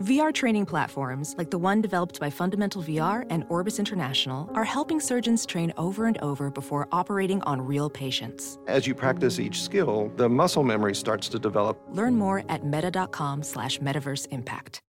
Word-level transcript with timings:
VR 0.00 0.32
training 0.32 0.66
platforms, 0.66 1.34
like 1.38 1.50
the 1.50 1.58
one 1.58 1.80
developed 1.80 2.20
by 2.20 2.28
Fundamental 2.28 2.82
VR 2.82 3.24
and 3.30 3.44
Orbis 3.48 3.78
International, 3.78 4.50
are 4.54 4.64
helping 4.64 5.00
surgeons 5.00 5.46
train 5.46 5.72
over 5.78 6.04
and 6.04 6.18
over 6.18 6.50
before 6.50 6.86
operating 6.92 7.40
on 7.42 7.62
real 7.62 7.88
patients. 7.88 8.58
As 8.66 8.86
you 8.86 8.94
practice 8.94 9.40
each 9.40 9.62
skill, 9.62 10.12
the 10.16 10.28
muscle 10.28 10.62
memory 10.62 10.94
starts 10.94 11.30
to 11.30 11.38
develop. 11.38 11.80
Learn 11.90 12.16
more 12.16 12.44
at 12.50 12.64
meta.com 12.66 13.42
slash 13.42 13.78
metaverse 13.78 14.28
impact. 14.30 14.80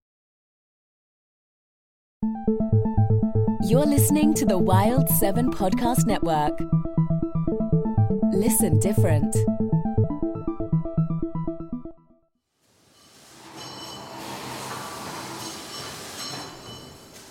You're 3.63 3.85
listening 3.85 4.33
to 4.35 4.45
the 4.45 4.57
Wild 4.57 5.09
7 5.09 5.51
Podcast 5.51 6.05
Network. 6.05 6.59
Listen 8.33 8.79
different. 8.79 9.35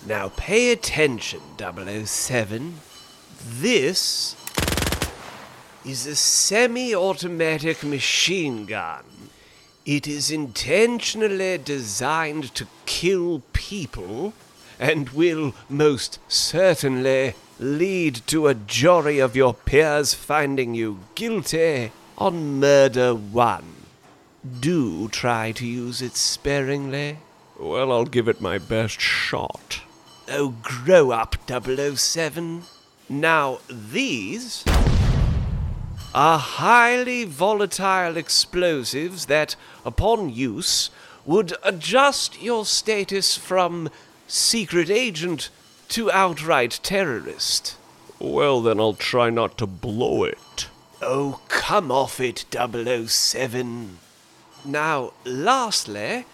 Now 0.07 0.31
pay 0.37 0.71
attention, 0.71 1.41
007. 1.59 2.75
This 3.45 4.37
is 5.83 6.07
a 6.07 6.15
semi 6.15 6.95
automatic 6.95 7.83
machine 7.83 8.65
gun. 8.65 9.03
It 9.85 10.07
is 10.07 10.31
intentionally 10.31 11.57
designed 11.57 12.55
to 12.55 12.67
kill 12.85 13.41
people 13.51 14.31
and 14.79 15.09
will 15.09 15.53
most 15.67 16.19
certainly 16.29 17.33
lead 17.59 18.21
to 18.27 18.47
a 18.47 18.53
jury 18.53 19.19
of 19.19 19.35
your 19.35 19.53
peers 19.53 20.13
finding 20.13 20.73
you 20.73 20.99
guilty 21.15 21.91
on 22.17 22.61
murder 22.61 23.13
one. 23.13 23.75
Do 24.61 25.09
try 25.09 25.51
to 25.51 25.67
use 25.67 26.01
it 26.01 26.15
sparingly. 26.15 27.17
Well, 27.59 27.91
I'll 27.91 28.05
give 28.05 28.29
it 28.29 28.39
my 28.39 28.57
best 28.57 29.01
shot. 29.01 29.81
Oh, 30.29 30.55
grow 30.61 31.11
up, 31.11 31.37
007. 31.47 32.63
Now, 33.07 33.59
these 33.69 34.65
are 36.13 36.37
highly 36.37 37.23
volatile 37.23 38.17
explosives 38.17 39.27
that, 39.27 39.55
upon 39.85 40.29
use, 40.29 40.89
would 41.25 41.53
adjust 41.63 42.41
your 42.41 42.65
status 42.65 43.37
from 43.37 43.89
secret 44.27 44.89
agent 44.89 45.49
to 45.89 46.11
outright 46.11 46.79
terrorist. 46.83 47.77
Well, 48.19 48.61
then 48.61 48.79
I'll 48.81 48.95
try 48.95 49.29
not 49.29 49.57
to 49.59 49.67
blow 49.67 50.25
it. 50.25 50.67
Oh, 51.01 51.39
come 51.47 51.89
off 51.91 52.19
it, 52.19 52.45
007. 52.51 53.99
Now, 54.65 55.13
lastly, 55.23 56.25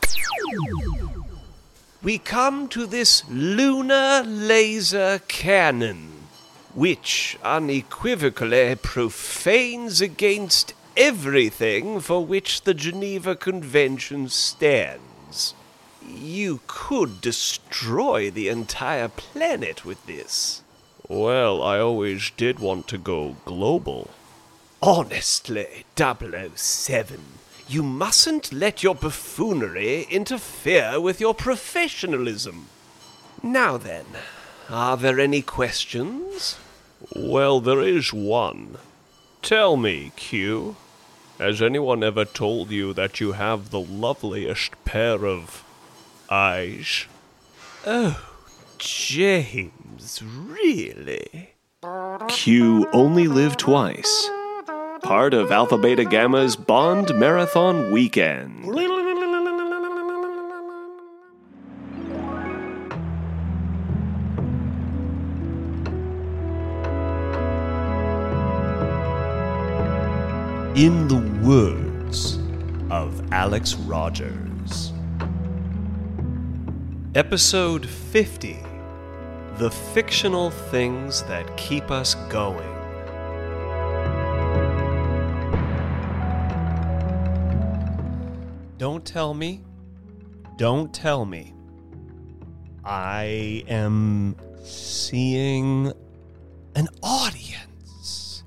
we 2.03 2.17
come 2.17 2.67
to 2.67 2.85
this 2.85 3.23
lunar 3.29 4.23
laser 4.25 5.21
cannon, 5.29 6.09
which 6.75 7.37
unequivocally 7.41 8.75
profanes 8.75 10.01
against 10.01 10.73
everything 10.97 12.01
for 12.01 12.25
which 12.25 12.63
the 12.63 12.73
Geneva 12.73 13.35
Convention 13.37 14.27
stands. 14.27 15.53
You 16.05 16.59
could 16.67 17.21
destroy 17.21 18.29
the 18.29 18.49
entire 18.49 19.07
planet 19.07 19.85
with 19.85 20.05
this. 20.05 20.61
Well, 21.07 21.63
I 21.63 21.79
always 21.79 22.31
did 22.35 22.59
want 22.59 22.87
to 22.89 22.97
go 22.97 23.37
global. 23.45 24.09
Honestly, 24.81 25.85
007, 25.95 27.19
you 27.67 27.83
mustn't 27.83 28.51
let 28.51 28.83
your 28.83 28.95
buffoonery 28.95 30.05
interfere 30.09 30.99
with 30.99 31.19
your 31.19 31.33
professionalism. 31.33 32.67
Now 33.41 33.77
then, 33.77 34.05
are 34.69 34.97
there 34.97 35.19
any 35.19 35.41
questions? 35.41 36.57
Well, 37.15 37.59
there 37.59 37.81
is 37.81 38.13
one. 38.13 38.77
Tell 39.41 39.75
me, 39.75 40.11
Q, 40.15 40.75
has 41.39 41.61
anyone 41.61 42.03
ever 42.03 42.25
told 42.25 42.69
you 42.71 42.93
that 42.93 43.19
you 43.19 43.33
have 43.33 43.69
the 43.69 43.81
loveliest 43.81 44.71
pair 44.85 45.25
of 45.25 45.63
eyes? 46.29 47.05
Oh, 47.85 48.29
James, 48.77 50.21
really? 50.23 51.49
Q 52.29 52.87
only 52.93 53.27
lived 53.27 53.59
twice. 53.59 54.29
Part 55.03 55.33
of 55.33 55.51
Alpha 55.51 55.77
Beta 55.77 56.05
Gamma's 56.05 56.55
Bond 56.55 57.13
Marathon 57.19 57.91
Weekend. 57.91 58.63
In 70.77 71.09
the 71.09 71.21
words 71.45 72.39
of 72.89 73.29
Alex 73.33 73.75
Rogers. 73.75 74.93
Episode 77.13 77.85
50 77.85 78.57
The 79.57 79.69
Fictional 79.69 80.49
Things 80.49 81.23
That 81.23 81.57
Keep 81.57 81.91
Us 81.91 82.15
Going. 82.29 82.72
Don't 89.03 89.13
tell 89.13 89.33
me. 89.33 89.61
Don't 90.55 90.93
tell 90.93 91.25
me. 91.25 91.53
I 92.85 93.65
am 93.67 94.37
seeing 94.63 95.91
an 96.73 96.87
audience. 97.03 98.45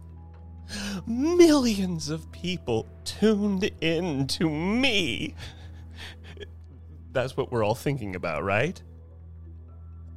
Millions 1.07 2.09
of 2.09 2.33
people 2.33 2.89
tuned 3.05 3.71
in 3.83 4.27
to 4.29 4.49
me. 4.49 5.35
That's 7.13 7.37
what 7.37 7.53
we're 7.53 7.63
all 7.63 7.75
thinking 7.75 8.17
about, 8.17 8.43
right? 8.43 8.83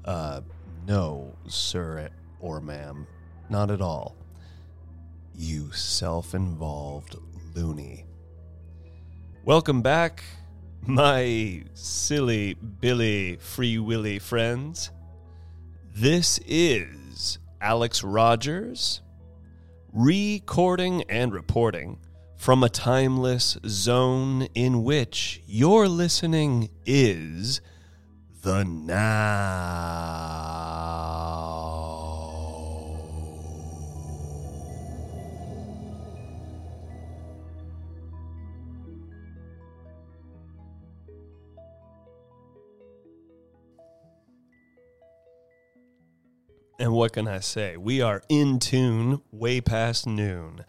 Uh, 0.05 0.39
no, 0.87 1.35
sir 1.47 2.09
or 2.39 2.61
ma'am. 2.61 3.05
Not 3.49 3.71
at 3.71 3.81
all. 3.81 4.15
You 5.35 5.69
self 5.73 6.33
involved 6.33 7.17
loony. 7.55 8.05
Welcome 9.45 9.81
back, 9.81 10.21
my 10.85 11.63
silly 11.73 12.55
Billy 12.55 13.37
Free 13.37 13.77
Willy 13.77 14.19
friends. 14.19 14.91
This 15.93 16.39
is 16.45 17.39
Alex 17.61 18.03
Rogers 18.03 19.01
recording 19.91 21.03
and 21.09 21.33
reporting 21.33 21.99
from 22.37 22.63
a 22.63 22.69
timeless 22.69 23.57
zone 23.67 24.43
in 24.55 24.83
which 24.83 25.41
your 25.45 25.87
listening 25.87 26.69
is 26.85 27.61
the 28.41 28.63
now. 28.63 30.48
And 46.79 46.93
what 46.93 47.11
can 47.11 47.27
I 47.27 47.41
say? 47.41 47.75
We 47.75 47.99
are 47.99 48.23
in 48.29 48.57
tune 48.57 49.21
way 49.33 49.59
past 49.59 50.07
noon. 50.07 50.63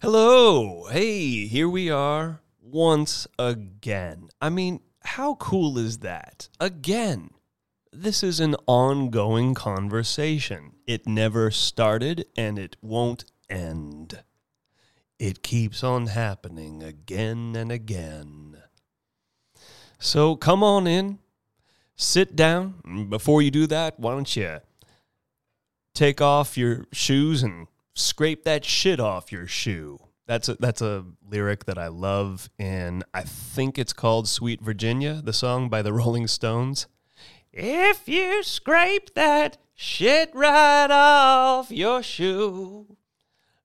Hello. 0.00 0.84
Hey, 0.84 1.48
here 1.48 1.68
we 1.68 1.90
are 1.90 2.42
once 2.62 3.26
again. 3.36 4.28
I 4.40 4.50
mean, 4.50 4.82
how 5.02 5.34
cool 5.34 5.78
is 5.78 5.98
that? 5.98 6.48
Again. 6.60 7.30
This 7.92 8.22
is 8.22 8.38
an 8.38 8.54
ongoing 8.68 9.54
conversation. 9.54 10.74
It 10.86 11.08
never 11.08 11.50
started 11.50 12.26
and 12.36 12.56
it 12.56 12.76
won't 12.80 13.24
end. 13.50 14.22
It 15.18 15.42
keeps 15.42 15.82
on 15.82 16.06
happening 16.06 16.84
again 16.84 17.56
and 17.56 17.72
again. 17.72 18.58
So 19.98 20.36
come 20.36 20.62
on 20.62 20.86
in, 20.86 21.18
sit 21.96 22.36
down. 22.36 23.08
Before 23.08 23.42
you 23.42 23.50
do 23.50 23.66
that, 23.66 23.98
why 23.98 24.12
don't 24.12 24.36
you 24.36 24.60
take 25.96 26.20
off 26.20 26.56
your 26.56 26.86
shoes 26.92 27.42
and 27.42 27.66
scrape 27.94 28.44
that 28.44 28.64
shit 28.64 29.00
off 29.00 29.32
your 29.32 29.46
shoe? 29.46 29.98
That's 30.26 30.48
a, 30.48 30.54
that's 30.56 30.82
a 30.82 31.04
lyric 31.28 31.64
that 31.66 31.78
I 31.78 31.88
love, 31.88 32.50
and 32.58 33.04
I 33.14 33.22
think 33.22 33.78
it's 33.78 33.92
called 33.92 34.28
Sweet 34.28 34.60
Virginia, 34.60 35.20
the 35.22 35.32
song 35.32 35.68
by 35.68 35.82
the 35.82 35.92
Rolling 35.92 36.26
Stones. 36.26 36.86
If 37.52 38.08
you 38.08 38.42
scrape 38.42 39.14
that 39.14 39.56
shit 39.76 40.30
right 40.34 40.90
off 40.90 41.70
your 41.70 42.02
shoe. 42.02 42.96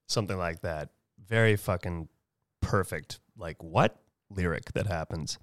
Something 0.05 0.37
like 0.37 0.61
that. 0.61 0.89
Very 1.25 1.55
fucking 1.55 2.09
perfect. 2.59 3.19
Like, 3.37 3.63
what 3.63 3.97
lyric 4.29 4.73
that 4.73 4.87
happens? 4.87 5.39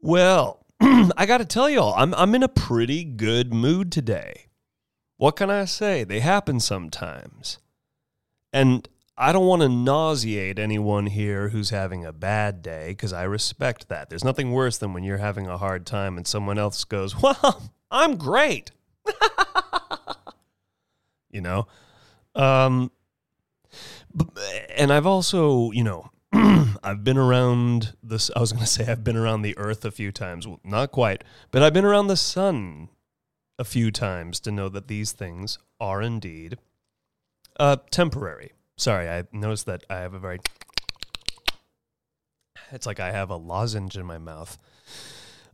Well, 0.00 0.64
I 0.80 1.26
got 1.26 1.38
to 1.38 1.44
tell 1.44 1.70
y'all, 1.70 1.94
I'm, 1.96 2.14
I'm 2.14 2.34
in 2.34 2.42
a 2.42 2.48
pretty 2.48 3.04
good 3.04 3.52
mood 3.52 3.92
today. 3.92 4.45
What 5.16 5.36
can 5.36 5.50
I 5.50 5.64
say? 5.64 6.04
They 6.04 6.20
happen 6.20 6.60
sometimes. 6.60 7.58
And 8.52 8.86
I 9.16 9.32
don't 9.32 9.46
want 9.46 9.62
to 9.62 9.68
nauseate 9.68 10.58
anyone 10.58 11.06
here 11.06 11.48
who's 11.48 11.70
having 11.70 12.04
a 12.04 12.12
bad 12.12 12.60
day 12.60 12.88
because 12.88 13.12
I 13.12 13.22
respect 13.22 13.88
that. 13.88 14.10
There's 14.10 14.24
nothing 14.24 14.52
worse 14.52 14.76
than 14.76 14.92
when 14.92 15.04
you're 15.04 15.16
having 15.16 15.46
a 15.46 15.56
hard 15.56 15.86
time 15.86 16.18
and 16.18 16.26
someone 16.26 16.58
else 16.58 16.84
goes, 16.84 17.16
Well, 17.22 17.70
I'm 17.90 18.16
great. 18.16 18.72
you 21.30 21.40
know? 21.40 21.66
Um, 22.34 22.90
and 24.76 24.92
I've 24.92 25.06
also, 25.06 25.70
you 25.70 25.84
know, 25.84 26.10
I've 26.82 27.04
been 27.04 27.16
around 27.16 27.94
this. 28.02 28.30
I 28.36 28.40
was 28.40 28.52
going 28.52 28.60
to 28.64 28.70
say 28.70 28.86
I've 28.86 29.04
been 29.04 29.16
around 29.16 29.42
the 29.42 29.56
earth 29.56 29.84
a 29.84 29.90
few 29.90 30.12
times. 30.12 30.46
Well, 30.46 30.60
not 30.62 30.92
quite, 30.92 31.24
but 31.50 31.62
I've 31.62 31.72
been 31.72 31.84
around 31.84 32.08
the 32.08 32.16
sun 32.16 32.90
a 33.58 33.64
few 33.64 33.90
times 33.90 34.40
to 34.40 34.50
know 34.50 34.68
that 34.68 34.88
these 34.88 35.12
things 35.12 35.58
are 35.80 36.02
indeed 36.02 36.58
uh, 37.58 37.76
temporary. 37.90 38.52
Sorry, 38.76 39.08
I 39.08 39.24
noticed 39.32 39.66
that 39.66 39.84
I 39.88 39.96
have 39.96 40.14
a 40.14 40.18
very. 40.18 40.40
It's 42.72 42.86
like 42.86 43.00
I 43.00 43.12
have 43.12 43.30
a 43.30 43.36
lozenge 43.36 43.96
in 43.96 44.04
my 44.06 44.18
mouth. 44.18 44.58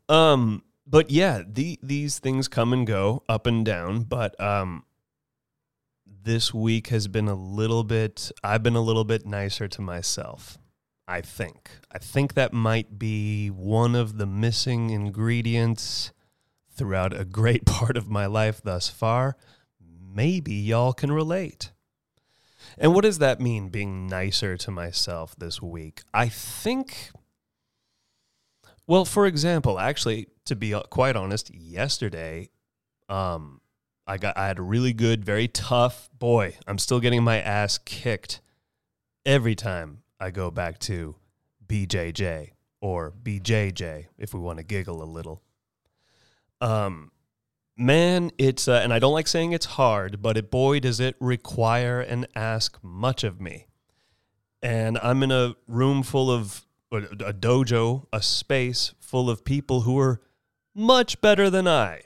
Um, 0.08 0.62
but 0.86 1.10
yeah, 1.10 1.42
the 1.46 1.78
these 1.82 2.18
things 2.18 2.48
come 2.48 2.72
and 2.72 2.86
go, 2.86 3.22
up 3.28 3.46
and 3.46 3.64
down. 3.64 4.02
But 4.02 4.38
um, 4.40 4.84
this 6.06 6.52
week 6.52 6.88
has 6.88 7.06
been 7.08 7.28
a 7.28 7.34
little 7.34 7.84
bit. 7.84 8.32
I've 8.42 8.62
been 8.62 8.76
a 8.76 8.80
little 8.82 9.04
bit 9.04 9.26
nicer 9.26 9.68
to 9.68 9.82
myself. 9.82 10.58
I 11.06 11.20
think. 11.20 11.70
I 11.90 11.98
think 11.98 12.34
that 12.34 12.52
might 12.52 12.98
be 12.98 13.48
one 13.48 13.94
of 13.94 14.18
the 14.18 14.26
missing 14.26 14.90
ingredients 14.90 16.12
throughout 16.74 17.18
a 17.18 17.24
great 17.24 17.64
part 17.66 17.96
of 17.96 18.08
my 18.08 18.26
life 18.26 18.60
thus 18.62 18.88
far. 18.88 19.36
Maybe 20.14 20.54
y'all 20.54 20.92
can 20.92 21.12
relate. 21.12 21.72
And 22.78 22.94
what 22.94 23.02
does 23.02 23.18
that 23.18 23.40
mean, 23.40 23.68
being 23.68 24.06
nicer 24.06 24.56
to 24.56 24.70
myself 24.70 25.34
this 25.36 25.60
week? 25.60 26.02
I 26.14 26.28
think, 26.28 27.10
well, 28.86 29.04
for 29.04 29.26
example, 29.26 29.78
actually, 29.78 30.28
to 30.46 30.56
be 30.56 30.74
quite 30.90 31.16
honest, 31.16 31.52
yesterday, 31.54 32.50
um, 33.08 33.60
I 34.06 34.18
got 34.18 34.36
I 34.36 34.46
had 34.46 34.58
a 34.58 34.62
really 34.62 34.92
good, 34.92 35.24
very 35.24 35.48
tough 35.48 36.08
boy. 36.18 36.56
I'm 36.66 36.78
still 36.78 37.00
getting 37.00 37.22
my 37.22 37.40
ass 37.40 37.78
kicked 37.78 38.40
every 39.24 39.54
time 39.54 40.02
I 40.18 40.30
go 40.30 40.50
back 40.50 40.78
to 40.80 41.16
BJJ 41.66 42.50
or 42.80 43.12
BJJ 43.22 44.06
if 44.18 44.34
we 44.34 44.40
want 44.40 44.58
to 44.58 44.64
giggle 44.64 45.02
a 45.02 45.04
little. 45.04 45.42
Um, 46.62 47.10
man, 47.76 48.30
it's 48.38 48.68
uh, 48.68 48.80
and 48.82 48.92
I 48.92 49.00
don't 49.00 49.12
like 49.12 49.26
saying 49.26 49.52
it's 49.52 49.66
hard, 49.66 50.22
but 50.22 50.36
it, 50.36 50.50
boy, 50.50 50.78
does 50.80 51.00
it 51.00 51.16
require 51.18 52.00
and 52.00 52.26
ask 52.36 52.78
much 52.82 53.24
of 53.24 53.40
me. 53.40 53.66
And 54.62 54.96
I'm 55.02 55.24
in 55.24 55.32
a 55.32 55.56
room 55.66 56.04
full 56.04 56.30
of 56.30 56.64
a 56.92 57.32
dojo, 57.32 58.06
a 58.12 58.22
space 58.22 58.94
full 59.00 59.28
of 59.28 59.44
people 59.44 59.80
who 59.80 59.98
are 59.98 60.20
much 60.72 61.20
better 61.20 61.50
than 61.50 61.66
I. 61.66 62.02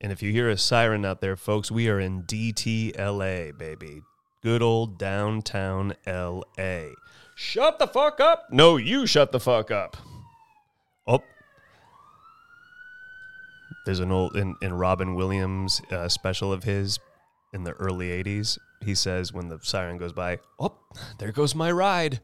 And 0.00 0.12
if 0.12 0.22
you 0.22 0.32
hear 0.32 0.48
a 0.48 0.56
siren 0.56 1.04
out 1.04 1.20
there, 1.20 1.36
folks, 1.36 1.70
we 1.70 1.88
are 1.88 2.00
in 2.00 2.22
DTLA, 2.22 3.56
baby. 3.56 4.02
Good 4.42 4.62
old 4.62 4.98
downtown 4.98 5.94
LA. 6.06 6.92
Shut 7.34 7.78
the 7.78 7.86
fuck 7.86 8.20
up. 8.20 8.46
No, 8.50 8.76
you 8.76 9.06
shut 9.06 9.32
the 9.32 9.40
fuck 9.40 9.70
up. 9.70 9.96
Oh. 11.06 11.22
There's 13.86 14.00
an 14.00 14.10
old, 14.10 14.36
in, 14.36 14.56
in 14.60 14.74
Robin 14.74 15.14
Williams 15.14 15.80
uh, 15.92 16.08
special 16.08 16.52
of 16.52 16.64
his 16.64 16.98
in 17.52 17.62
the 17.62 17.70
early 17.74 18.08
80s, 18.08 18.58
he 18.84 18.96
says 18.96 19.32
when 19.32 19.48
the 19.48 19.60
siren 19.62 19.96
goes 19.96 20.12
by, 20.12 20.40
oh, 20.58 20.76
there 21.18 21.30
goes 21.30 21.54
my 21.54 21.70
ride. 21.70 22.20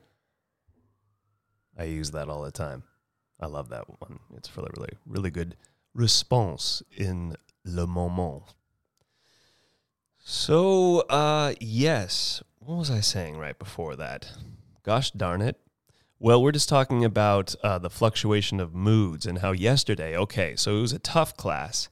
I 1.78 1.84
use 1.84 2.10
that 2.10 2.28
all 2.28 2.42
the 2.42 2.50
time. 2.50 2.82
I 3.40 3.46
love 3.46 3.68
that 3.68 3.84
one. 4.00 4.18
It's 4.36 4.54
really, 4.56 4.70
really, 4.76 4.92
really 5.06 5.30
good 5.30 5.56
response 5.94 6.82
in 6.96 7.36
le 7.64 7.86
moment. 7.86 8.42
So, 10.18 11.00
uh, 11.02 11.54
yes. 11.60 12.42
What 12.58 12.76
was 12.78 12.90
I 12.90 13.00
saying 13.00 13.38
right 13.38 13.58
before 13.58 13.94
that? 13.94 14.32
Gosh 14.82 15.12
darn 15.12 15.40
it. 15.40 15.60
Well, 16.24 16.40
we're 16.40 16.52
just 16.52 16.68
talking 16.68 17.04
about 17.04 17.56
uh, 17.64 17.80
the 17.80 17.90
fluctuation 17.90 18.60
of 18.60 18.72
moods 18.72 19.26
and 19.26 19.38
how 19.38 19.50
yesterday, 19.50 20.16
okay, 20.16 20.54
so 20.54 20.76
it 20.76 20.80
was 20.80 20.92
a 20.92 21.00
tough 21.00 21.36
class. 21.36 21.88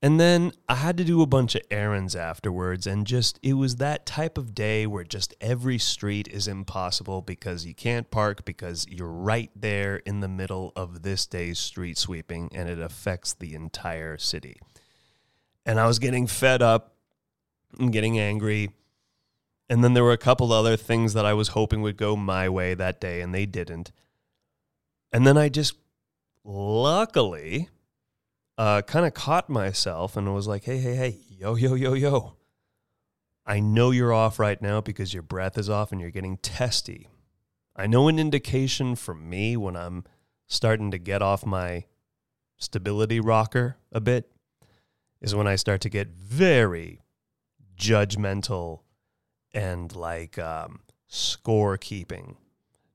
And 0.00 0.18
then 0.18 0.52
I 0.66 0.76
had 0.76 0.96
to 0.96 1.04
do 1.04 1.20
a 1.20 1.26
bunch 1.26 1.54
of 1.54 1.60
errands 1.70 2.16
afterwards, 2.16 2.86
and 2.86 3.06
just 3.06 3.38
it 3.42 3.52
was 3.52 3.76
that 3.76 4.06
type 4.06 4.38
of 4.38 4.54
day 4.54 4.86
where 4.86 5.04
just 5.04 5.34
every 5.42 5.76
street 5.76 6.26
is 6.28 6.48
impossible 6.48 7.20
because 7.20 7.66
you 7.66 7.74
can't 7.74 8.10
park 8.10 8.46
because 8.46 8.86
you're 8.88 9.06
right 9.12 9.50
there 9.54 9.96
in 9.96 10.20
the 10.20 10.28
middle 10.28 10.72
of 10.74 11.02
this 11.02 11.26
day's 11.26 11.58
street 11.58 11.98
sweeping 11.98 12.48
and 12.54 12.70
it 12.70 12.80
affects 12.80 13.34
the 13.34 13.54
entire 13.54 14.16
city. 14.16 14.58
And 15.66 15.78
I 15.78 15.86
was 15.86 15.98
getting 15.98 16.26
fed 16.26 16.62
up 16.62 16.94
and 17.78 17.92
getting 17.92 18.18
angry. 18.18 18.70
And 19.68 19.84
then 19.84 19.94
there 19.94 20.04
were 20.04 20.12
a 20.12 20.18
couple 20.18 20.52
other 20.52 20.76
things 20.76 21.12
that 21.12 21.26
I 21.26 21.34
was 21.34 21.48
hoping 21.48 21.82
would 21.82 21.96
go 21.96 22.16
my 22.16 22.48
way 22.48 22.74
that 22.74 23.00
day, 23.00 23.20
and 23.20 23.34
they 23.34 23.46
didn't. 23.46 23.92
And 25.12 25.26
then 25.26 25.36
I 25.36 25.48
just 25.48 25.74
luckily 26.44 27.68
uh, 28.56 28.82
kind 28.82 29.06
of 29.06 29.14
caught 29.14 29.48
myself 29.50 30.16
and 30.16 30.34
was 30.34 30.48
like, 30.48 30.64
hey, 30.64 30.78
hey, 30.78 30.94
hey, 30.94 31.18
yo, 31.28 31.54
yo, 31.54 31.74
yo, 31.74 31.92
yo. 31.92 32.34
I 33.46 33.60
know 33.60 33.90
you're 33.90 34.12
off 34.12 34.38
right 34.38 34.60
now 34.60 34.80
because 34.80 35.14
your 35.14 35.22
breath 35.22 35.56
is 35.56 35.70
off 35.70 35.92
and 35.92 36.00
you're 36.00 36.10
getting 36.10 36.36
testy. 36.38 37.08
I 37.74 37.86
know 37.86 38.08
an 38.08 38.18
indication 38.18 38.96
from 38.96 39.28
me 39.28 39.56
when 39.56 39.76
I'm 39.76 40.04
starting 40.46 40.90
to 40.90 40.98
get 40.98 41.22
off 41.22 41.46
my 41.46 41.84
stability 42.58 43.20
rocker 43.20 43.76
a 43.92 44.00
bit 44.00 44.30
is 45.20 45.34
when 45.34 45.46
I 45.46 45.56
start 45.56 45.80
to 45.82 45.88
get 45.88 46.08
very 46.08 47.02
judgmental 47.76 48.80
and 49.52 49.94
like 49.94 50.38
um, 50.38 50.80
scorekeeping 51.10 52.36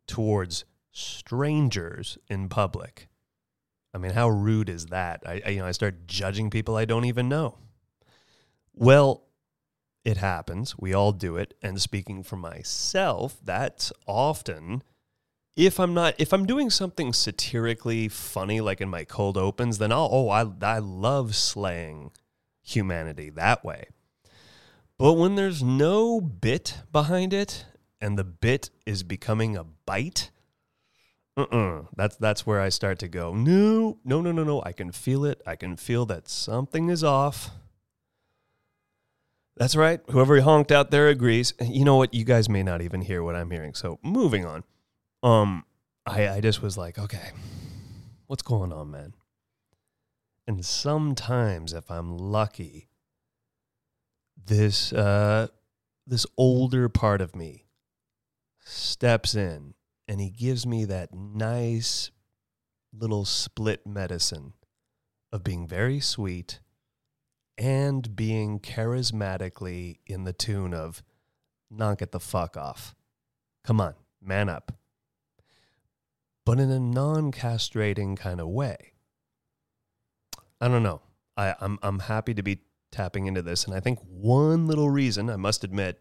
towards 0.07 0.65
strangers 0.91 2.17
in 2.29 2.50
public. 2.50 3.07
I 3.93 3.98
mean, 3.98 4.12
how 4.12 4.29
rude 4.29 4.69
is 4.69 4.88
that? 4.88 5.24
I, 5.25 5.41
I, 5.45 5.50
you 5.50 5.60
know 5.60 5.67
I 5.67 5.72
start 5.72 6.07
judging 6.07 6.50
people 6.50 6.75
I 6.75 6.86
don't 6.86 7.05
even 7.05 7.29
know. 7.29 7.57
Well, 8.74 9.24
it 10.03 10.17
happens. 10.17 10.75
We 10.77 10.93
all 10.93 11.12
do 11.12 11.38
it. 11.38 11.53
And 11.62 11.81
speaking 11.81 12.24
for 12.24 12.36
myself, 12.36 13.38
that's 13.43 13.93
often 14.05 14.83
if 15.55 15.79
I'm 15.79 15.93
not 15.93 16.15
if 16.17 16.33
I'm 16.33 16.45
doing 16.45 16.69
something 16.69 17.13
satirically 17.13 18.07
funny 18.07 18.60
like 18.60 18.81
in 18.81 18.89
my 18.89 19.03
cold 19.03 19.38
opens, 19.38 19.77
then 19.77 19.91
I'll 19.91 20.10
oh 20.12 20.29
I 20.29 20.45
I 20.62 20.79
love 20.79 21.36
slaying 21.36 22.12
humanity 22.62 23.29
that 23.31 23.63
way. 23.63 23.88
But 24.97 25.13
when 25.13 25.35
there's 25.35 25.63
no 25.63 26.21
bit 26.21 26.77
behind 26.91 27.33
it 27.33 27.65
and 28.00 28.17
the 28.17 28.23
bit 28.23 28.69
is 28.85 29.03
becoming 29.03 29.57
a 29.57 29.63
bite, 29.63 30.29
uh-uh, 31.35 31.83
that's 31.95 32.15
that's 32.17 32.45
where 32.45 32.62
I 32.62 32.69
start 32.69 33.00
to 33.00 33.07
go, 33.07 33.33
no, 33.33 33.97
no, 34.05 34.21
no, 34.21 34.31
no, 34.31 34.43
no. 34.43 34.62
I 34.63 34.71
can 34.71 34.91
feel 34.91 35.25
it. 35.25 35.41
I 35.47 35.55
can 35.55 35.77
feel 35.77 36.05
that 36.05 36.29
something 36.29 36.89
is 36.89 37.03
off. 37.03 37.50
That's 39.57 39.75
right. 39.75 40.00
Whoever 40.09 40.39
honked 40.41 40.71
out 40.71 40.91
there 40.91 41.07
agrees. 41.09 41.53
You 41.59 41.85
know 41.85 41.95
what? 41.95 42.13
You 42.13 42.23
guys 42.23 42.50
may 42.50 42.63
not 42.63 42.81
even 42.81 43.01
hear 43.01 43.23
what 43.23 43.35
I'm 43.35 43.51
hearing. 43.51 43.73
So 43.73 44.00
moving 44.03 44.45
on. 44.45 44.63
Um, 45.21 45.65
I, 46.05 46.27
I 46.27 46.41
just 46.41 46.62
was 46.62 46.77
like, 46.77 47.00
okay, 47.00 47.31
what's 48.27 48.41
going 48.41 48.73
on, 48.73 48.91
man? 48.91 49.13
And 50.45 50.65
sometimes, 50.65 51.71
if 51.71 51.89
I'm 51.89 52.17
lucky, 52.17 52.89
this 54.45 54.93
uh, 54.93 55.47
this 56.05 56.25
older 56.38 56.89
part 56.89 57.21
of 57.21 57.35
me 57.35 57.65
steps 58.65 59.35
in 59.35 59.73
and 60.07 60.19
he 60.19 60.29
gives 60.29 60.65
me 60.65 60.85
that 60.85 61.13
nice 61.13 62.12
little 62.93 63.25
split 63.25 63.85
medicine 63.88 64.53
of 65.31 65.43
being 65.43 65.67
very 65.67 66.00
sweet 66.00 66.59
and 67.57 68.15
being 68.15 68.59
charismatically 68.59 69.97
in 70.05 70.23
the 70.23 70.33
tune 70.33 70.73
of 70.73 71.03
knock 71.69 72.01
it 72.01 72.12
the 72.12 72.19
fuck 72.19 72.57
off. 72.57 72.95
Come 73.63 73.79
on, 73.79 73.95
man 74.21 74.50
up. 74.50 74.73
But 76.45 76.59
in 76.59 76.69
a 76.69 76.79
non 76.79 77.31
castrating 77.31 78.17
kind 78.17 78.41
of 78.41 78.47
way. 78.47 78.93
I 80.59 80.67
don't 80.67 80.83
know. 80.83 81.01
I, 81.35 81.55
I'm 81.59 81.79
I'm 81.81 82.00
happy 82.00 82.33
to 82.33 82.43
be 82.43 82.59
tapping 82.93 83.25
into 83.25 83.41
this. 83.41 83.65
And 83.65 83.75
I 83.75 83.79
think 83.79 84.00
one 84.07 84.67
little 84.67 84.89
reason, 84.89 85.29
I 85.29 85.35
must 85.35 85.63
admit, 85.63 86.00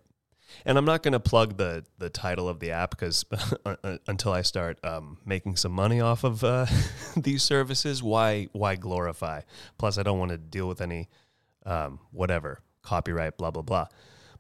and 0.66 0.76
I'm 0.76 0.84
not 0.84 1.02
going 1.02 1.12
to 1.12 1.20
plug 1.20 1.56
the 1.56 1.84
the 1.98 2.10
title 2.10 2.48
of 2.48 2.60
the 2.60 2.70
app 2.70 2.90
because 2.90 3.24
until 4.06 4.32
I 4.32 4.42
start 4.42 4.78
um, 4.84 5.18
making 5.24 5.56
some 5.56 5.72
money 5.72 6.00
off 6.00 6.24
of 6.24 6.44
uh, 6.44 6.66
these 7.16 7.42
services, 7.42 8.02
why 8.02 8.48
why 8.52 8.76
glorify? 8.76 9.40
Plus, 9.78 9.98
I 9.98 10.02
don't 10.02 10.18
want 10.18 10.30
to 10.30 10.38
deal 10.38 10.68
with 10.68 10.80
any 10.80 11.08
um, 11.64 11.98
whatever 12.10 12.60
copyright, 12.82 13.38
blah 13.38 13.50
blah 13.50 13.62
blah. 13.62 13.86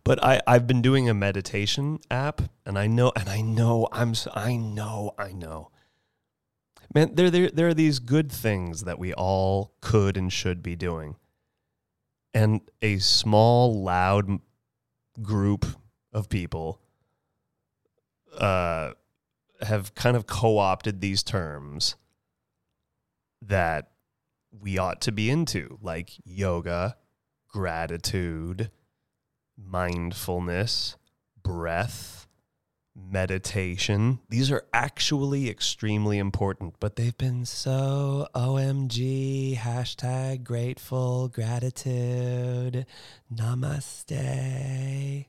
But 0.04 0.22
I 0.22 0.40
I've 0.46 0.66
been 0.66 0.82
doing 0.82 1.08
a 1.08 1.14
meditation 1.14 1.98
app, 2.10 2.42
and 2.66 2.78
I 2.78 2.86
know 2.86 3.12
and 3.16 3.28
I 3.28 3.40
know 3.40 3.88
I'm 3.90 4.14
I 4.34 4.56
know 4.56 5.14
I 5.18 5.32
know. 5.32 5.70
Man, 6.94 7.14
there, 7.14 7.30
there, 7.30 7.48
there 7.48 7.68
are 7.68 7.74
these 7.74 8.00
good 8.00 8.30
things 8.30 8.84
that 8.84 8.98
we 8.98 9.14
all 9.14 9.72
could 9.80 10.18
and 10.18 10.30
should 10.30 10.62
be 10.62 10.76
doing. 10.76 11.16
And 12.34 12.62
a 12.80 12.98
small, 12.98 13.82
loud 13.82 14.40
group 15.20 15.66
of 16.12 16.28
people 16.28 16.80
uh, 18.38 18.92
have 19.60 19.94
kind 19.94 20.16
of 20.16 20.26
co 20.26 20.58
opted 20.58 21.00
these 21.00 21.22
terms 21.22 21.96
that 23.42 23.90
we 24.50 24.78
ought 24.78 25.00
to 25.02 25.12
be 25.12 25.30
into, 25.30 25.78
like 25.82 26.10
yoga, 26.24 26.96
gratitude, 27.48 28.70
mindfulness, 29.56 30.96
breath, 31.42 32.21
meditation. 32.94 34.20
These 34.28 34.50
are 34.50 34.64
actually 34.72 35.48
extremely 35.48 36.18
important, 36.18 36.74
but 36.80 36.96
they've 36.96 37.16
been 37.16 37.44
so 37.44 38.26
OMG, 38.34 39.56
hashtag 39.56 40.44
grateful, 40.44 41.28
gratitude, 41.28 42.86
namaste. 43.32 45.26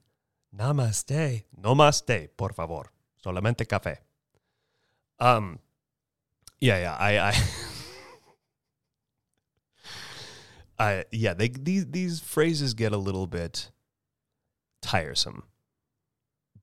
Namaste. 0.56 1.44
Namaste, 1.60 2.30
por 2.38 2.54
favor. 2.54 2.92
Solamente 3.24 3.66
café. 3.66 3.98
Um, 5.20 5.60
yeah, 6.60 6.80
yeah, 6.80 6.96
I, 7.00 7.20
I, 7.20 7.34
I 10.80 11.06
yeah, 11.12 11.34
they 11.34 11.48
these 11.48 11.86
these 11.88 12.20
phrases 12.20 12.74
get 12.74 12.92
a 12.92 12.98
little 12.98 13.28
bit 13.28 13.72
tiresome, 14.82 15.44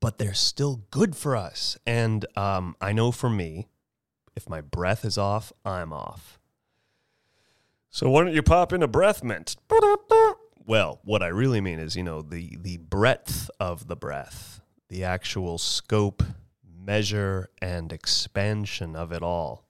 but 0.01 0.17
they're 0.17 0.33
still 0.33 0.83
good 0.91 1.15
for 1.15 1.37
us. 1.37 1.77
And 1.85 2.25
um, 2.35 2.75
I 2.81 2.91
know 2.91 3.13
for 3.13 3.29
me, 3.29 3.69
if 4.35 4.49
my 4.49 4.59
breath 4.59 5.05
is 5.05 5.17
off, 5.17 5.53
I'm 5.63 5.93
off. 5.93 6.39
So 7.89 8.09
why 8.09 8.23
don't 8.23 8.33
you 8.33 8.41
pop 8.41 8.73
in 8.73 8.83
a 8.83 8.87
breath 8.87 9.23
mint? 9.23 9.55
Well, 10.65 10.99
what 11.03 11.21
I 11.21 11.27
really 11.27 11.61
mean 11.61 11.79
is, 11.79 11.95
you 11.95 12.03
know, 12.03 12.21
the 12.21 12.57
the 12.59 12.77
breadth 12.77 13.49
of 13.59 13.87
the 13.87 13.95
breath, 13.95 14.61
the 14.89 15.03
actual 15.03 15.57
scope, 15.57 16.23
measure, 16.63 17.49
and 17.61 17.91
expansion 17.91 18.95
of 18.95 19.11
it 19.11 19.21
all. 19.21 19.65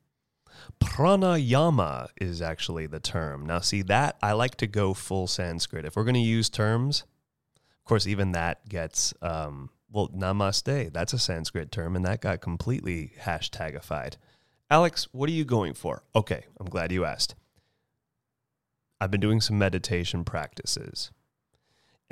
Pranayama 0.79 2.09
is 2.19 2.41
actually 2.41 2.85
the 2.85 2.99
term. 2.99 3.45
Now, 3.45 3.59
see 3.59 3.81
that 3.83 4.17
I 4.21 4.33
like 4.33 4.55
to 4.57 4.67
go 4.67 4.93
full 4.93 5.25
Sanskrit. 5.25 5.85
If 5.85 5.95
we're 5.95 6.03
going 6.03 6.13
to 6.13 6.19
use 6.19 6.49
terms, 6.49 7.03
of 7.79 7.85
course, 7.85 8.05
even 8.05 8.33
that 8.33 8.69
gets 8.69 9.13
um, 9.23 9.71
well. 9.91 10.09
Namaste. 10.09 10.93
That's 10.93 11.13
a 11.13 11.19
Sanskrit 11.19 11.71
term, 11.71 11.95
and 11.95 12.05
that 12.05 12.21
got 12.21 12.41
completely 12.41 13.13
hashtagified. 13.21 14.15
Alex, 14.69 15.07
what 15.11 15.29
are 15.29 15.33
you 15.33 15.45
going 15.45 15.73
for? 15.73 16.03
Okay, 16.15 16.45
I'm 16.59 16.69
glad 16.69 16.91
you 16.91 17.05
asked. 17.05 17.35
I've 18.99 19.11
been 19.11 19.19
doing 19.19 19.41
some 19.41 19.57
meditation 19.57 20.23
practices. 20.23 21.11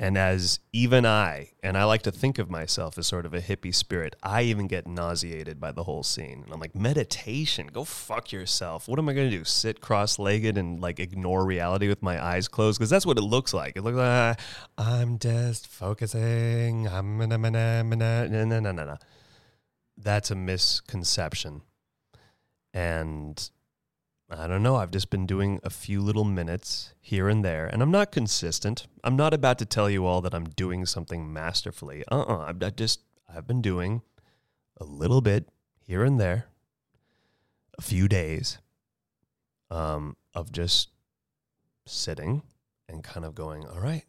And 0.02 0.16
as 0.16 0.60
even 0.72 1.04
I, 1.04 1.50
and 1.62 1.76
I 1.76 1.84
like 1.84 2.00
to 2.02 2.10
think 2.10 2.38
of 2.38 2.48
myself 2.48 2.96
as 2.96 3.06
sort 3.06 3.26
of 3.26 3.34
a 3.34 3.40
hippie 3.42 3.74
spirit, 3.74 4.16
I 4.22 4.44
even 4.44 4.66
get 4.66 4.86
nauseated 4.86 5.60
by 5.60 5.72
the 5.72 5.82
whole 5.82 6.02
scene. 6.02 6.40
And 6.42 6.54
I'm 6.54 6.58
like, 6.58 6.74
meditation, 6.74 7.66
go 7.66 7.84
fuck 7.84 8.32
yourself. 8.32 8.88
What 8.88 8.98
am 8.98 9.10
I 9.10 9.12
going 9.12 9.30
to 9.30 9.36
do? 9.36 9.44
Sit 9.44 9.82
cross 9.82 10.18
legged 10.18 10.56
and 10.56 10.80
like 10.80 10.98
ignore 11.00 11.44
reality 11.44 11.86
with 11.86 12.02
my 12.02 12.18
eyes 12.18 12.48
closed? 12.48 12.78
Because 12.78 12.88
that's 12.88 13.04
what 13.04 13.18
it 13.18 13.24
looks 13.24 13.52
like. 13.52 13.76
It 13.76 13.82
looks 13.82 13.98
like, 13.98 14.40
I'm 14.78 15.18
just 15.18 15.66
focusing. 15.66 16.88
I'm 16.88 17.18
no, 17.18 17.36
no, 17.36 18.72
no. 18.72 18.96
That's 19.98 20.30
a 20.30 20.34
misconception. 20.34 21.60
And 22.72 23.50
I 24.32 24.46
don't 24.46 24.62
know. 24.62 24.76
I've 24.76 24.92
just 24.92 25.10
been 25.10 25.26
doing 25.26 25.58
a 25.64 25.70
few 25.70 26.00
little 26.00 26.24
minutes 26.24 26.94
here 27.00 27.28
and 27.28 27.44
there, 27.44 27.66
and 27.66 27.82
I'm 27.82 27.90
not 27.90 28.12
consistent. 28.12 28.86
I'm 29.02 29.16
not 29.16 29.34
about 29.34 29.58
to 29.58 29.66
tell 29.66 29.90
you 29.90 30.06
all 30.06 30.20
that 30.20 30.34
I'm 30.34 30.44
doing 30.44 30.86
something 30.86 31.32
masterfully. 31.32 32.04
Uh 32.10 32.20
uh-uh. 32.20 32.44
uh 32.44 32.66
I 32.66 32.70
just, 32.70 33.00
I've 33.28 33.48
been 33.48 33.60
doing 33.60 34.02
a 34.80 34.84
little 34.84 35.20
bit 35.20 35.48
here 35.80 36.04
and 36.04 36.20
there, 36.20 36.46
a 37.76 37.82
few 37.82 38.06
days 38.06 38.58
um, 39.68 40.16
of 40.32 40.52
just 40.52 40.90
sitting 41.86 42.42
and 42.88 43.02
kind 43.02 43.26
of 43.26 43.34
going, 43.34 43.66
all 43.66 43.80
right, 43.80 44.04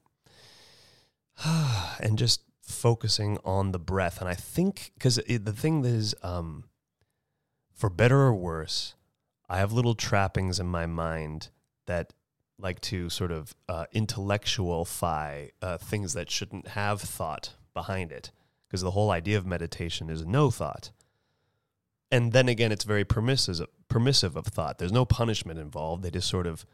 and 2.00 2.20
just 2.20 2.42
focusing 2.62 3.40
on 3.44 3.72
the 3.72 3.80
breath. 3.80 4.20
And 4.20 4.30
I 4.30 4.36
think, 4.36 4.92
because 4.94 5.16
the 5.16 5.54
thing 5.54 5.84
is, 5.84 6.14
um, 6.22 6.66
for 7.74 7.90
better 7.90 8.20
or 8.20 8.36
worse, 8.36 8.94
I 9.52 9.58
have 9.58 9.74
little 9.74 9.96
trappings 9.96 10.62
in 10.62 10.68
my 10.68 10.86
mind 10.86 11.50
that 11.86 12.14
like 12.58 12.80
to 12.82 13.10
sort 13.10 13.34
of 13.34 13.54
uh, 13.68 13.86
intellectualify 13.92 15.48
uh, 15.62 15.78
things 15.78 16.14
that 16.14 16.32
shouldn't 16.32 16.70
have 16.70 17.02
thought 17.02 17.56
behind 17.74 18.14
it, 18.14 18.32
because 18.66 18.82
the 18.82 18.92
whole 18.92 19.12
idea 19.12 19.38
of 19.38 19.46
meditation 19.46 20.10
is 20.10 20.26
no 20.26 20.52
thought. 20.52 20.92
And 22.10 22.32
then 22.32 22.48
again, 22.48 22.72
it's 22.72 22.86
very 22.86 23.04
permissive, 23.04 23.68
permissive 23.90 24.38
of 24.38 24.46
thought. 24.46 24.78
There's 24.78 24.92
no 24.94 25.04
punishment 25.04 25.60
involved. 25.60 26.04
They 26.04 26.12
just 26.12 26.30
sort 26.30 26.48
of 26.48 26.66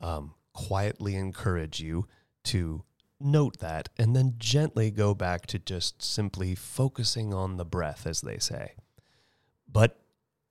um, 0.00 0.34
quietly 0.52 1.14
encourage 1.14 1.78
you 1.78 2.08
to 2.44 2.82
note 3.20 3.60
that 3.60 3.90
and 3.96 4.16
then 4.16 4.34
gently 4.38 4.90
go 4.90 5.14
back 5.14 5.46
to 5.46 5.58
just 5.60 6.02
simply 6.02 6.56
focusing 6.56 7.32
on 7.32 7.58
the 7.58 7.64
breath, 7.64 8.08
as 8.08 8.22
they 8.22 8.38
say. 8.38 8.72
But 9.70 10.00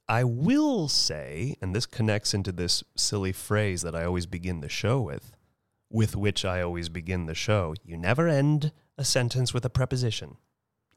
I 0.09 0.23
will 0.23 0.87
say, 0.87 1.57
and 1.61 1.75
this 1.75 1.85
connects 1.85 2.33
into 2.33 2.51
this 2.51 2.83
silly 2.95 3.33
phrase 3.33 3.81
that 3.81 3.95
I 3.95 4.05
always 4.05 4.25
begin 4.25 4.61
the 4.61 4.69
show 4.69 5.01
with, 5.01 5.31
with 5.89 6.15
which 6.15 6.45
I 6.45 6.61
always 6.61 6.89
begin 6.89 7.25
the 7.25 7.35
show 7.35 7.73
you 7.83 7.97
never 7.97 8.27
end 8.27 8.71
a 8.97 9.03
sentence 9.03 9.53
with 9.53 9.65
a 9.65 9.69
preposition, 9.69 10.37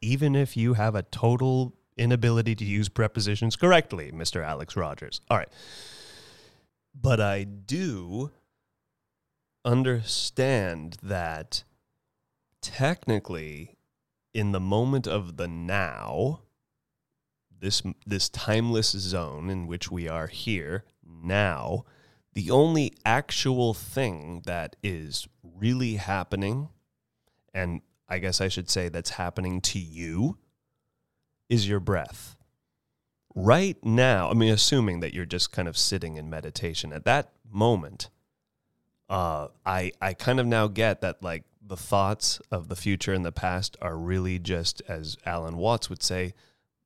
even 0.01 0.35
if 0.35 0.57
you 0.57 0.75
have 0.75 0.95
a 0.95 1.03
total 1.03 1.75
inability 1.97 2.55
to 2.57 2.65
use 2.65 2.89
prepositions 2.89 3.57
correctly, 3.57 4.11
Mr. 4.13 4.45
Alex 4.45 4.77
Rogers. 4.77 5.21
All 5.29 5.37
right. 5.37 5.49
But 6.95 7.21
I 7.21 7.45
do 7.45 8.31
understand 9.65 10.97
that 11.03 11.65
technically, 12.63 13.77
in 14.33 14.53
the 14.53 14.61
moment 14.61 15.07
of 15.07 15.37
the 15.37 15.49
now, 15.49 16.41
this 17.61 17.83
this 18.07 18.29
timeless 18.29 18.91
zone 18.91 19.51
in 19.51 19.67
which 19.67 19.91
we 19.91 20.09
are 20.09 20.27
here 20.27 20.85
now, 21.05 21.85
the 22.35 22.51
only 22.51 22.95
actual 23.05 23.75
thing 23.75 24.43
that 24.47 24.77
is 24.83 25.29
really 25.43 25.97
happening, 25.97 26.69
and 27.53 27.83
I 28.09 28.19
guess 28.19 28.41
I 28.41 28.49
should 28.49 28.71
say 28.71 28.89
that's 28.89 29.11
happening 29.11 29.61
to 29.63 29.79
you, 29.79 30.39
is 31.49 31.69
your 31.69 31.81
breath. 31.81 32.37
Right 33.35 33.77
now, 33.85 34.31
I 34.31 34.35
mean, 34.35 34.53
assuming 34.53 35.01
that 35.01 35.15
you're 35.15 35.27
just 35.27 35.53
kind 35.53 35.69
of 35.69 35.77
sitting 35.77 36.17
in 36.17 36.31
meditation 36.31 36.93
at 36.93 37.05
that 37.05 37.33
moment, 37.49 38.11
uh, 39.09 39.49
I 39.67 39.93
I 40.01 40.15
kind 40.15 40.41
of 40.41 40.47
now 40.47 40.67
get 40.69 41.01
that 41.03 41.23
like 41.23 41.45
the 41.63 41.77
thoughts 41.77 42.41
of 42.51 42.69
the 42.69 42.77
future 42.77 43.13
and 43.13 43.25
the 43.25 43.31
past 43.31 43.77
are 43.81 43.97
really 43.97 44.39
just, 44.41 44.83
as 44.89 45.17
Alan 45.25 45.57
Watts 45.57 45.89
would 45.89 46.03
say, 46.03 46.35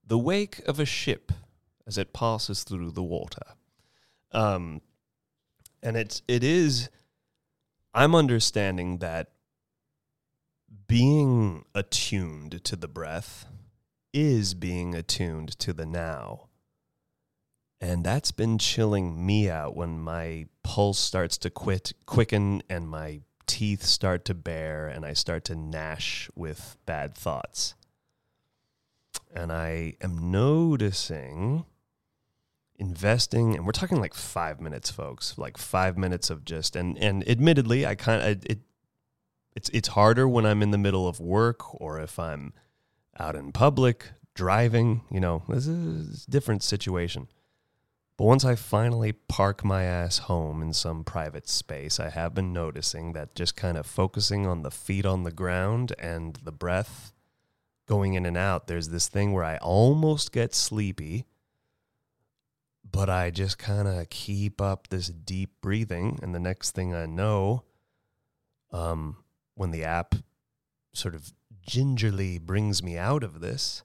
the 0.07 0.19
wake 0.19 0.61
of 0.67 0.79
a 0.79 0.85
ship 0.85 1.33
as 1.87 1.99
it 1.99 2.13
passes 2.13 2.65
through 2.65 2.91
the 2.91 3.03
water. 3.03 3.55
Um, 4.33 4.81
and 5.83 5.97
it's 5.97 6.23
it 6.27 6.43
is. 6.43 6.89
I'm 7.93 8.15
understanding 8.15 8.99
that 8.99 9.31
being 10.87 11.65
attuned 11.75 12.65
to 12.65 12.77
the 12.77 12.89
breath 12.89 13.47
is 14.13 14.55
being 14.55 14.95
attuned 14.95 15.59
to 15.61 15.73
the 15.73 15.87
now. 15.87 16.49
And 17.81 18.05
that's 18.05 18.33
been 18.33 18.59
chilling 18.59 19.25
me 19.25 19.51
out 19.51 19.77
when 19.77 19.99
my 20.01 20.47
pulse 20.63 20.99
starts 20.99 21.37
to 21.39 21.51
quit 21.51 21.93
quicken 22.07 22.63
and 22.71 22.89
my 22.89 23.21
teeth 23.47 23.85
start 23.85 24.25
to 24.25 24.35
bare 24.35 24.89
and 24.89 25.05
I 25.05 25.13
start 25.13 25.45
to 25.45 25.55
gnash 25.55 26.31
with 26.35 26.77
bad 26.87 27.15
thoughts. 27.15 27.75
And 29.35 29.53
I 29.53 29.95
am 30.01 30.31
noticing 30.31 31.65
investing 32.77 33.55
and 33.55 33.65
we're 33.67 33.73
talking 33.73 34.01
like 34.01 34.15
5 34.15 34.61
minutes 34.61 34.91
folks, 34.91 35.37
like 35.37 35.57
5 35.57 35.99
minutes 35.99 36.31
of 36.31 36.45
just 36.45 36.75
and 36.77 36.99
and 36.99 37.29
admittedly 37.29 37.87
I 37.87 37.95
kind 37.95 38.23
of 38.23 38.45
it 38.47 38.61
it's 39.55 39.69
it's 39.71 39.89
harder 39.89 40.29
when 40.29 40.47
I'm 40.47 40.63
in 40.63 40.71
the 40.71 40.79
middle 40.79 41.07
of 41.07 41.21
work 41.21 41.81
or 41.81 42.01
if 42.01 42.19
I'm 42.19 42.53
out 43.19 43.37
in 43.37 43.53
public 43.53 44.11
driving, 44.35 45.03
you 45.11 45.21
know, 45.21 45.43
this 45.49 45.67
is 45.67 46.25
a 46.27 46.31
different 46.31 46.63
situation. 46.63 47.29
But 48.17 48.25
once 48.25 48.45
I 48.45 48.55
finally 48.55 49.13
park 49.13 49.65
my 49.65 49.85
ass 49.85 50.19
home 50.19 50.63
in 50.63 50.73
some 50.73 51.03
private 51.03 51.49
space, 51.49 51.99
I 51.99 52.11
have 52.11 52.35
been 52.35 52.53
noticing 52.53 53.13
that 53.13 53.35
just 53.35 53.57
kind 53.57 53.77
of 53.77 53.87
focusing 53.87 54.47
on 54.47 54.63
the 54.63 54.71
feet 54.71 55.05
on 55.05 55.25
the 55.25 55.33
ground 55.33 55.93
and 55.99 56.37
the 56.45 56.53
breath 56.53 57.13
going 57.87 58.15
in 58.15 58.27
and 58.27 58.37
out, 58.37 58.67
there's 58.67 58.89
this 58.89 59.09
thing 59.09 59.33
where 59.33 59.45
I 59.45 59.57
almost 59.59 60.33
get 60.33 60.55
sleepy, 60.55 61.27
but 62.91 63.11
I 63.11 63.31
just 63.31 63.59
kind 63.59 63.89
of 63.89 64.09
keep 64.11 64.61
up 64.61 64.89
this 64.89 65.09
deep 65.09 65.51
breathing. 65.61 66.19
And 66.23 66.35
the 66.35 66.41
next 66.41 66.73
thing 66.73 66.95
I 66.95 67.07
know, 67.07 67.65
um, 68.71 69.17
when 69.55 69.71
the 69.71 69.85
app 69.85 70.15
sort 70.93 71.15
of 71.15 71.33
gingerly 71.67 72.39
brings 72.39 72.83
me 72.83 72.97
out 72.97 73.23
of 73.23 73.41
this, 73.41 73.83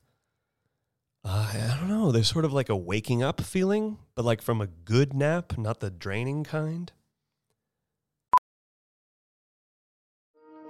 uh, 1.24 1.52
I 1.54 1.78
don't 1.78 1.90
know. 1.90 2.12
There's 2.12 2.30
sort 2.30 2.46
of 2.46 2.54
like 2.54 2.70
a 2.70 2.76
waking 2.76 3.22
up 3.22 3.42
feeling, 3.42 3.98
but 4.16 4.24
like 4.24 4.42
from 4.42 4.62
a 4.62 4.68
good 4.68 5.14
nap, 5.14 5.58
not 5.58 5.80
the 5.80 5.90
draining 5.90 6.44
kind. 6.44 6.92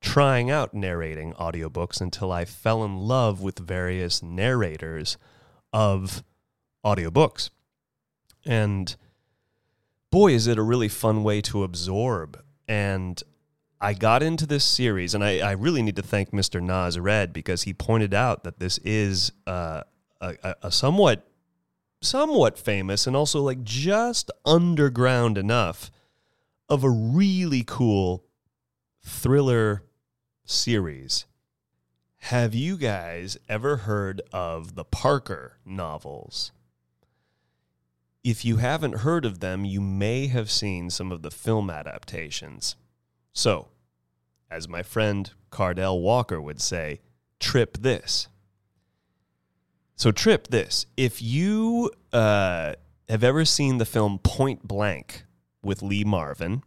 trying 0.00 0.50
out 0.50 0.72
narrating 0.72 1.34
audiobooks 1.34 2.00
until 2.00 2.32
I 2.32 2.44
fell 2.44 2.84
in 2.84 2.96
love 2.96 3.42
with 3.42 3.58
various 3.58 4.22
narrators 4.22 5.18
of 5.72 6.22
audiobooks. 6.84 7.50
And 8.44 8.94
boy, 10.10 10.32
is 10.32 10.46
it 10.46 10.58
a 10.58 10.62
really 10.62 10.88
fun 10.88 11.22
way 11.22 11.40
to 11.42 11.62
absorb. 11.62 12.42
And 12.68 13.22
I 13.80 13.94
got 13.94 14.22
into 14.22 14.46
this 14.46 14.64
series, 14.64 15.14
and 15.14 15.24
I, 15.24 15.38
I 15.38 15.52
really 15.52 15.82
need 15.82 15.96
to 15.96 16.02
thank 16.02 16.32
Mr. 16.32 16.62
Nas 16.62 16.98
Red 16.98 17.32
because 17.32 17.62
he 17.62 17.72
pointed 17.72 18.12
out 18.12 18.44
that 18.44 18.58
this 18.58 18.78
is 18.78 19.32
uh, 19.46 19.82
a, 20.20 20.54
a 20.62 20.70
somewhat, 20.70 21.26
somewhat 22.02 22.58
famous 22.58 23.06
and 23.06 23.16
also 23.16 23.40
like 23.40 23.62
just 23.62 24.30
underground 24.44 25.38
enough 25.38 25.90
of 26.68 26.84
a 26.84 26.90
really 26.90 27.64
cool 27.66 28.24
thriller 29.02 29.84
series. 30.44 31.24
Have 32.24 32.54
you 32.54 32.76
guys 32.76 33.38
ever 33.48 33.78
heard 33.78 34.20
of 34.30 34.74
the 34.74 34.84
Parker 34.84 35.58
novels? 35.64 36.52
If 38.22 38.44
you 38.44 38.56
haven't 38.56 38.96
heard 38.96 39.24
of 39.24 39.40
them, 39.40 39.64
you 39.64 39.80
may 39.80 40.26
have 40.26 40.50
seen 40.50 40.90
some 40.90 41.10
of 41.10 41.22
the 41.22 41.30
film 41.30 41.70
adaptations. 41.70 42.76
So, 43.32 43.68
as 44.50 44.68
my 44.68 44.82
friend 44.82 45.30
Cardell 45.50 46.00
Walker 46.00 46.40
would 46.40 46.60
say, 46.60 47.00
trip 47.38 47.78
this. 47.78 48.28
So, 49.96 50.12
trip 50.12 50.48
this. 50.48 50.86
If 50.96 51.22
you 51.22 51.90
uh, 52.12 52.74
have 53.08 53.24
ever 53.24 53.44
seen 53.44 53.78
the 53.78 53.84
film 53.86 54.18
Point 54.18 54.66
Blank 54.66 55.24
with 55.62 55.82
Lee 55.82 56.04
Marvin, 56.04 56.62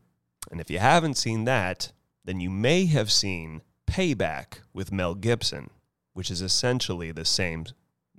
and 0.51 0.59
if 0.59 0.69
you 0.69 0.79
haven't 0.79 1.17
seen 1.17 1.45
that, 1.45 1.91
then 2.25 2.39
you 2.39 2.49
may 2.49 2.85
have 2.85 3.11
seen 3.11 3.61
Payback 3.85 4.59
with 4.73 4.91
Mel 4.91 5.13
Gibson, 5.13 5.69
which 6.13 6.31
is 6.31 6.41
essentially 6.41 7.11
the 7.11 7.25
same 7.25 7.65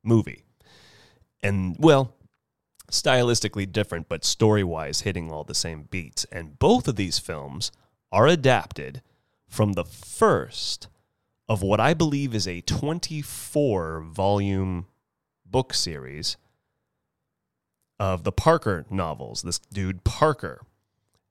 movie. 0.02 0.44
And, 1.42 1.76
well, 1.78 2.14
stylistically 2.90 3.70
different, 3.70 4.08
but 4.08 4.24
story 4.24 4.64
wise 4.64 5.02
hitting 5.02 5.30
all 5.30 5.44
the 5.44 5.54
same 5.54 5.84
beats. 5.90 6.24
And 6.30 6.58
both 6.58 6.88
of 6.88 6.96
these 6.96 7.18
films 7.18 7.72
are 8.12 8.26
adapted 8.26 9.02
from 9.48 9.72
the 9.72 9.84
first 9.84 10.88
of 11.48 11.62
what 11.62 11.80
I 11.80 11.94
believe 11.94 12.34
is 12.34 12.48
a 12.48 12.62
24 12.62 14.00
volume 14.00 14.86
book 15.44 15.74
series 15.74 16.36
of 17.98 18.24
the 18.24 18.32
Parker 18.32 18.86
novels, 18.90 19.42
this 19.42 19.58
dude 19.58 20.04
Parker. 20.04 20.62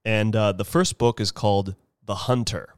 And 0.05 0.35
uh, 0.35 0.51
the 0.51 0.65
first 0.65 0.97
book 0.97 1.19
is 1.19 1.31
called 1.31 1.75
The 2.03 2.15
Hunter. 2.15 2.75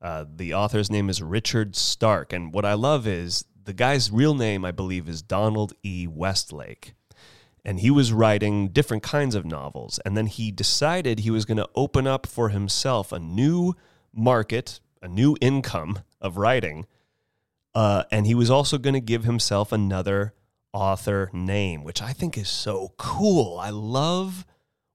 Uh, 0.00 0.24
the 0.34 0.54
author's 0.54 0.90
name 0.90 1.10
is 1.10 1.22
Richard 1.22 1.74
Stark. 1.74 2.32
And 2.32 2.52
what 2.52 2.64
I 2.64 2.74
love 2.74 3.06
is 3.06 3.44
the 3.64 3.72
guy's 3.72 4.10
real 4.10 4.34
name, 4.34 4.64
I 4.64 4.70
believe, 4.70 5.08
is 5.08 5.22
Donald 5.22 5.72
E. 5.82 6.06
Westlake 6.06 6.94
and 7.64 7.80
he 7.80 7.90
was 7.90 8.12
writing 8.12 8.68
different 8.68 9.02
kinds 9.02 9.34
of 9.34 9.44
novels. 9.44 9.98
And 10.04 10.16
then 10.16 10.26
he 10.26 10.50
decided 10.50 11.20
he 11.20 11.30
was 11.30 11.44
going 11.44 11.58
to 11.58 11.68
open 11.74 12.06
up 12.06 12.26
for 12.26 12.48
himself 12.48 13.12
a 13.12 13.18
new 13.18 13.74
market, 14.12 14.80
a 15.02 15.08
new 15.08 15.36
income 15.40 16.00
of 16.20 16.36
writing. 16.36 16.86
Uh, 17.74 18.04
and 18.10 18.26
he 18.26 18.34
was 18.34 18.50
also 18.50 18.78
going 18.78 18.94
to 18.94 19.00
give 19.00 19.24
himself 19.24 19.72
another 19.72 20.34
author 20.72 21.30
name, 21.32 21.84
which 21.84 22.02
I 22.02 22.12
think 22.12 22.36
is 22.36 22.48
so 22.48 22.92
cool. 22.96 23.58
I 23.58 23.70
love 23.70 24.44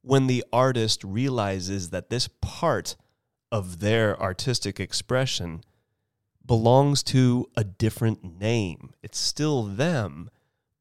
when 0.01 0.27
the 0.27 0.43
artist 0.51 1.03
realizes 1.03 1.89
that 1.91 2.09
this 2.09 2.27
part 2.41 2.95
of 3.51 3.79
their 3.79 4.19
artistic 4.21 4.79
expression 4.79 5.63
belongs 6.45 7.03
to 7.03 7.49
a 7.55 7.63
different 7.63 8.39
name. 8.39 8.93
It's 9.01 9.19
still 9.19 9.63
them, 9.63 10.29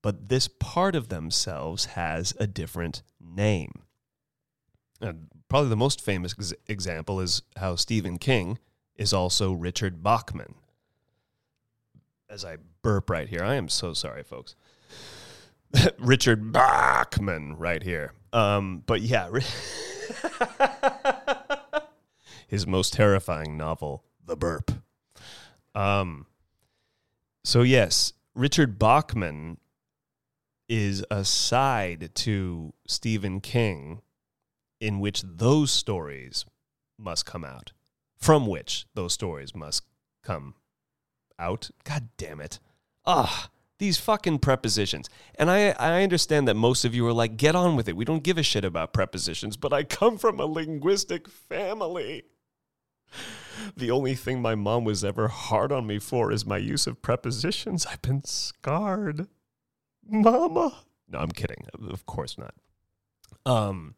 but 0.03 0.29
this 0.29 0.49
part 0.49 0.95
of 0.95 1.09
themselves 1.09 1.87
has 1.87 2.35
a 2.39 2.47
different 2.47 3.03
name. 3.21 3.83
And 5.01 5.29
probably 5.49 5.71
the 5.71 5.77
most 5.77 6.01
famous 6.01 6.35
ex- 6.39 6.55
example 6.67 7.21
is 7.21 7.43
how 7.57 7.77
Stephen 7.77 8.19
King 8.19 8.59
is 8.97 9.13
also 9.13 9.53
Richard 9.53 10.03
Bachman. 10.03 10.57
As 12.29 12.45
I 12.45 12.57
burp 12.83 13.09
right 13.11 13.29
here, 13.29 13.43
I 13.45 13.55
am 13.55 13.69
so 13.69 13.95
sorry, 13.95 14.23
folks. 14.23 14.55
Richard 15.99 16.53
Bachman 16.53 17.57
right 17.57 17.83
here. 17.83 18.13
Um, 18.33 18.83
but 18.87 19.03
yeah, 19.03 19.31
his 22.49 22.67
most 22.67 22.93
terrifying 22.93 23.57
novel, 23.57 24.05
The 24.25 24.37
Burp. 24.37 24.71
Um, 25.75 26.27
so 27.45 27.63
yes, 27.63 28.13
Richard 28.35 28.79
Bachman 28.79 29.59
is 30.73 31.05
a 31.11 31.23
side 31.23 32.09
to 32.15 32.73
Stephen 32.87 33.43
King 33.43 34.01
in 34.81 35.01
which 35.01 35.23
those 35.23 35.71
stories 35.71 36.47
must 36.99 37.27
come 37.27 37.45
out, 37.45 37.73
from 38.17 38.47
which 38.47 38.87
those 38.95 39.13
stories 39.13 39.55
must 39.55 39.83
come 40.25 40.55
out. 41.39 41.69
God 41.85 42.09
damn 42.17 42.41
it. 42.41 42.59
Ah, 43.05 43.51
these 43.79 43.99
fucking 43.99 44.39
prepositions. 44.39 45.11
And 45.35 45.51
I, 45.51 45.73
I 45.73 46.03
understand 46.03 46.49
that 46.49 46.55
most 46.55 46.87
of 46.87 46.95
you 46.95 47.07
are 47.07 47.13
like, 47.13 47.37
get 47.37 47.55
on 47.55 47.77
with 47.77 47.87
it. 47.87 47.95
We 47.95 48.07
don't 48.07 48.23
give 48.23 48.39
a 48.39 48.43
shit 48.43 48.65
about 48.65 48.95
prepositions, 48.95 49.59
but 49.59 49.75
I 49.75 49.83
come 49.83 50.17
from 50.17 50.41
a 50.41 50.47
linguistic 50.47 51.29
family. 51.29 52.23
The 53.77 53.91
only 53.91 54.15
thing 54.15 54.41
my 54.41 54.55
mom 54.55 54.85
was 54.85 55.05
ever 55.05 55.29
hard 55.29 55.71
on 55.71 55.87
me 55.87 55.99
for 55.99 56.33
is 56.33 56.47
my 56.47 56.57
use 56.57 56.87
of 56.87 57.03
prepositions. 57.03 57.85
I've 57.85 58.01
been 58.01 58.25
scarred. 58.25 59.29
Mama. 60.09 60.75
No, 61.09 61.19
I'm 61.19 61.31
kidding. 61.31 61.67
Of 61.91 62.07
course 62.07 62.37
not. 62.39 62.55
Um. 63.45 63.95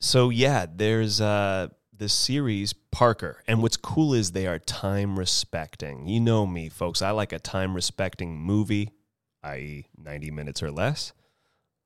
So 0.00 0.30
yeah, 0.30 0.66
there's 0.72 1.20
uh 1.20 1.68
this 1.92 2.12
series 2.12 2.72
Parker, 2.72 3.42
and 3.46 3.62
what's 3.62 3.76
cool 3.76 4.12
is 4.12 4.32
they 4.32 4.46
are 4.46 4.58
time 4.58 5.18
respecting. 5.18 6.08
You 6.08 6.20
know 6.20 6.46
me, 6.46 6.68
folks. 6.68 7.00
I 7.00 7.10
like 7.10 7.32
a 7.32 7.38
time 7.38 7.74
respecting 7.74 8.36
movie, 8.38 8.90
i.e., 9.44 9.86
90 9.96 10.30
minutes 10.32 10.62
or 10.62 10.70
less. 10.70 11.12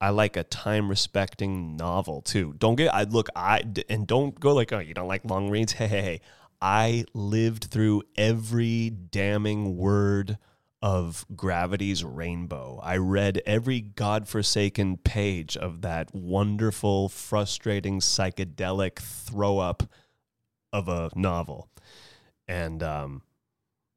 I 0.01 0.11
like 0.11 0.37
a 0.37 0.45
time 0.45 0.89
respecting 0.89 1.77
novel 1.77 2.21
too. 2.23 2.55
Don't 2.59 2.77
get 2.77 2.95
I 2.95 3.05
look 3.05 3.29
I 3.35 3.63
and 3.89 4.07
don't 4.07 4.39
go 4.39 4.53
like 4.55 4.73
oh 4.73 4.79
you 4.79 4.95
don't 4.95 5.09
like 5.09 5.25
long 5.25 5.51
reads. 5.51 5.73
Hey 5.77 5.87
hey 5.89 6.03
hey. 6.03 6.21
I 6.61 7.05
lived 7.13 7.65
through 7.65 8.03
every 8.17 8.91
damning 8.91 9.77
word 9.77 10.39
of 10.83 11.25
Gravity's 11.35 12.05
Rainbow. 12.05 12.81
I 12.83 12.97
read 12.99 13.43
every 13.47 13.81
godforsaken 13.81 14.99
page 14.99 15.57
of 15.57 15.83
that 15.83 16.15
wonderful, 16.15 17.09
frustrating, 17.09 18.01
psychedelic 18.01 18.99
throw 18.99 19.59
up 19.59 19.85
of 20.73 20.89
a 20.89 21.11
novel. 21.15 21.69
And 22.47 22.83
um, 22.83 23.23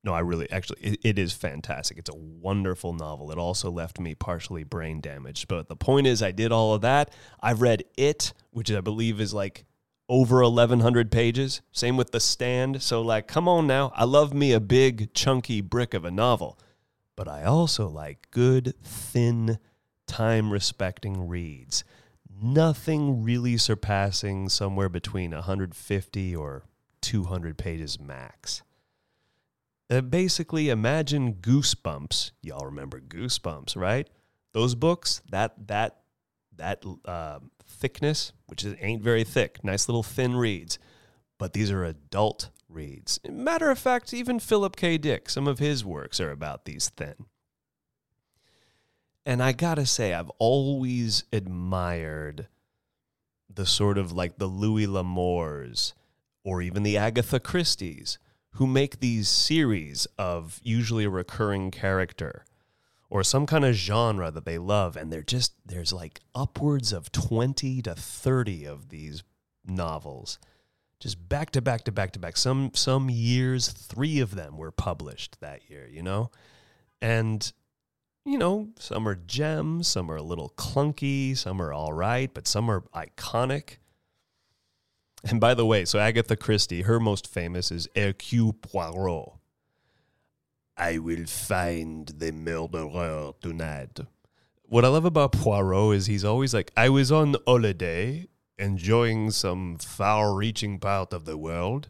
no, 0.04 0.14
I 0.14 0.22
really, 0.22 0.50
actually, 0.50 0.80
it, 0.82 1.00
it 1.04 1.20
is 1.20 1.34
fantastic. 1.34 1.98
It's 1.98 2.10
a 2.10 2.16
wonderful 2.16 2.94
novel. 2.94 3.32
It 3.32 3.38
also 3.38 3.70
left 3.70 4.00
me 4.00 4.16
partially 4.16 4.64
brain 4.64 5.02
damaged. 5.02 5.48
But 5.48 5.68
the 5.68 5.76
point 5.76 6.08
is, 6.08 6.24
I 6.24 6.32
did 6.32 6.52
all 6.52 6.74
of 6.74 6.82
that. 6.82 7.12
I've 7.42 7.62
read 7.62 7.84
It, 7.98 8.34
which 8.52 8.72
I 8.72 8.82
believe 8.82 9.20
is 9.20 9.34
like 9.34 9.66
over 10.08 10.42
1100 10.42 11.12
pages 11.12 11.62
same 11.72 11.96
with 11.96 12.10
the 12.10 12.20
stand 12.20 12.82
so 12.82 13.00
like 13.00 13.28
come 13.28 13.48
on 13.48 13.68
now 13.68 13.92
i 13.96 14.04
love 14.04 14.34
me 14.34 14.52
a 14.52 14.60
big 14.60 15.14
chunky 15.14 15.62
brick 15.62 15.94
of 15.94 16.04
a 16.04 16.10
novel 16.10 16.58
but 17.20 17.28
I 17.28 17.44
also 17.44 17.90
like 17.90 18.32
good, 18.32 18.76
thin, 18.82 19.60
time 20.08 20.54
respecting 20.54 21.28
reads. 21.28 21.84
Nothing 22.42 23.24
really 23.24 23.58
surpassing 23.58 24.48
somewhere 24.48 24.88
between 24.88 25.32
150 25.32 26.36
or 26.38 26.64
200 27.02 27.58
pages 27.58 28.00
max. 28.00 28.62
Uh, 29.90 30.00
basically, 30.00 30.70
imagine 30.70 31.34
Goosebumps. 31.34 32.32
Y'all 32.42 32.66
remember 32.66 33.02
Goosebumps, 33.02 33.76
right? 33.76 34.10
Those 34.54 34.76
books, 34.76 35.22
that 35.30 35.68
that 35.68 35.98
that 36.56 36.86
uh, 37.04 37.40
thickness, 37.68 38.32
which 38.46 38.64
is, 38.64 38.78
ain't 38.80 39.04
very 39.04 39.26
thick, 39.26 39.62
nice 39.62 39.90
little 39.90 40.04
thin 40.04 40.38
reads, 40.38 40.80
but 41.38 41.52
these 41.52 41.70
are 41.70 41.84
adult 41.84 42.50
reads. 42.70 43.20
Matter 43.28 43.70
of 43.70 43.80
fact, 43.80 44.14
even 44.14 44.40
Philip 44.40 44.76
K. 44.76 44.98
Dick, 44.98 45.30
some 45.30 45.48
of 45.48 45.60
his 45.60 45.84
works 45.84 46.20
are 46.20 46.32
about 46.32 46.66
these 46.66 46.90
thin. 46.90 47.26
And 49.26 49.44
I 49.44 49.52
gotta 49.52 49.86
say, 49.86 50.14
I've 50.14 50.32
always 50.40 51.24
admired 51.34 52.48
the 53.54 53.66
sort 53.66 53.98
of 53.98 54.12
like 54.12 54.38
the 54.38 54.48
Louis 54.48 54.88
L'Amours 54.88 55.94
or 56.44 56.62
even 56.62 56.84
the 56.84 56.98
Agatha 56.98 57.40
Christie's 57.40 58.18
who 58.54 58.66
make 58.66 59.00
these 59.00 59.28
series 59.28 60.08
of 60.18 60.60
usually 60.64 61.04
a 61.06 61.10
recurring 61.10 61.72
character 61.72 62.46
or 63.10 63.24
some 63.24 63.46
kind 63.46 63.66
of 63.66 63.74
genre 63.76 64.32
that 64.32 64.46
they 64.46 64.58
love 64.58 64.96
and 64.96 65.12
they're 65.12 65.22
just 65.22 65.54
there's 65.66 65.92
like 65.92 66.20
upwards 66.36 66.94
of 66.94 67.12
20 67.12 67.82
to 67.82 67.96
30 67.96 68.66
of 68.66 68.90
these 68.90 69.24
novels 69.66 70.40
just 71.00 71.30
back 71.30 71.52
to 71.52 71.62
back 71.62 71.84
to 71.86 71.92
back 71.92 72.12
to 72.14 72.20
back. 72.20 72.38
Some 72.38 72.72
some 72.74 73.10
years, 73.10 73.70
three 73.70 74.20
of 74.20 74.36
them 74.36 74.58
were 74.58 74.72
published 74.72 75.40
that 75.40 75.70
year, 75.70 75.88
you 75.88 76.04
know? 76.04 76.32
And 77.02 77.52
you 78.26 78.38
know, 78.38 78.70
some 78.78 79.08
are 79.08 79.16
gems, 79.16 79.88
some 79.88 80.12
are 80.12 80.18
a 80.18 80.22
little 80.22 80.54
clunky, 80.58 81.36
some 81.36 81.62
are 81.62 81.74
all 81.74 81.94
right, 81.94 82.32
but 82.34 82.48
some 82.48 82.70
are 82.70 82.82
iconic. 82.94 83.78
And 85.24 85.40
by 85.40 85.54
the 85.54 85.66
way, 85.66 85.86
so 85.86 86.00
Agatha 86.00 86.36
Christie, 86.36 86.84
her 86.84 87.00
most 87.00 87.28
famous 87.28 87.72
is 87.72 87.88
Hercule 87.96 88.54
Poirot. 88.54 89.34
I 90.78 90.98
will 90.98 91.26
find 91.26 92.08
the 92.08 92.32
murderer 92.32 93.34
tonight. 93.42 94.00
What 94.64 94.86
I 94.86 94.88
love 94.88 95.04
about 95.04 95.34
Poirot 95.34 95.96
is 95.96 96.06
he's 96.06 96.24
always 96.24 96.54
like, 96.54 96.72
I 96.78 96.90
was 96.90 97.12
on 97.12 97.36
holiday 97.46 98.28
enjoying 98.60 99.32
some 99.32 99.78
far 99.78 100.36
reaching 100.36 100.78
part 100.78 101.14
of 101.14 101.26
the 101.26 101.38
world 101.38 101.90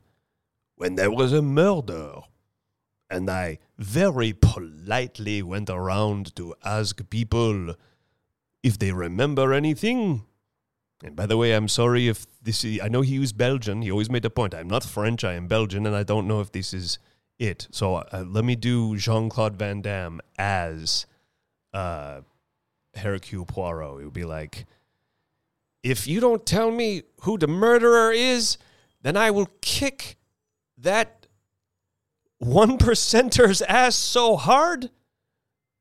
when 0.75 0.95
there 0.95 1.12
was 1.12 1.34
a 1.34 1.41
murder. 1.41 2.21
And 3.10 3.29
I 3.29 3.58
very 3.77 4.34
politely 4.34 5.41
went 5.41 5.69
around 5.69 6.36
to 6.36 6.53
ask 6.63 7.10
people 7.10 7.75
if 8.62 8.77
they 8.77 8.91
remember 8.91 9.51
anything. 9.51 10.25
And 11.03 11.15
by 11.15 11.25
the 11.25 11.38
way, 11.38 11.53
I'm 11.53 11.67
sorry 11.67 12.08
if 12.08 12.27
this 12.41 12.63
is, 12.63 12.79
I 12.82 12.88
know 12.88 13.01
he 13.01 13.19
was 13.19 13.34
Belgian. 13.34 13.82
He 13.82 13.91
always 13.91 14.12
made 14.12 14.25
a 14.25 14.29
point. 14.29 14.53
I'm 14.53 14.67
not 14.67 14.84
French, 14.84 15.23
I 15.23 15.34
am 15.34 15.47
Belgian, 15.47 15.88
and 15.88 15.95
I 15.95 16.03
don't 16.03 16.27
know 16.27 16.39
if 16.39 16.51
this 16.51 16.73
is 16.73 16.99
it. 17.39 17.67
So 17.71 17.95
uh, 17.95 18.25
let 18.27 18.45
me 18.45 18.55
do 18.55 18.95
Jean 18.97 19.29
Claude 19.29 19.55
Van 19.55 19.82
Damme 19.82 20.21
as 20.38 21.08
uh, 21.73 22.21
Hercule 22.95 23.45
Poirot. 23.45 24.01
It 24.01 24.05
would 24.05 24.13
be 24.13 24.25
like, 24.25 24.65
if 25.84 26.08
you 26.08 26.20
don't 26.20 26.46
tell 26.46 26.72
me 26.72 27.04
who 27.22 27.38
the 27.38 27.48
murderer 27.48 28.12
is, 28.12 28.58
then 29.02 29.15
I 29.15 29.32
will 29.32 29.50
kick 29.62 30.18
that 30.78 31.28
one 32.39 32.78
percenter's 32.78 33.62
ass 33.63 33.96
so 33.96 34.36
hard 34.36 34.89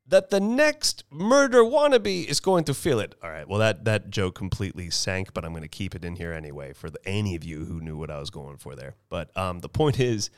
that 0.09 0.29
the 0.31 0.39
next 0.39 1.03
murder 1.11 1.59
wannabe 1.59 2.25
is 2.25 2.39
going 2.39 2.63
to 2.63 2.73
feel 2.73 2.99
it. 2.99 3.15
All 3.23 3.29
right. 3.29 3.47
Well, 3.47 3.59
that 3.59 3.85
that 3.85 4.09
joke 4.09 4.35
completely 4.35 4.89
sank, 4.89 5.33
but 5.33 5.45
I'm 5.45 5.51
going 5.51 5.61
to 5.61 5.67
keep 5.67 5.95
it 5.95 6.03
in 6.03 6.15
here 6.15 6.33
anyway 6.33 6.73
for 6.73 6.89
the, 6.89 6.99
any 7.05 7.35
of 7.35 7.43
you 7.43 7.65
who 7.65 7.79
knew 7.79 7.95
what 7.95 8.09
I 8.09 8.19
was 8.19 8.29
going 8.29 8.57
for 8.57 8.75
there. 8.75 8.95
But 9.09 9.35
um, 9.37 9.59
the 9.59 9.69
point 9.69 9.99
is, 9.99 10.29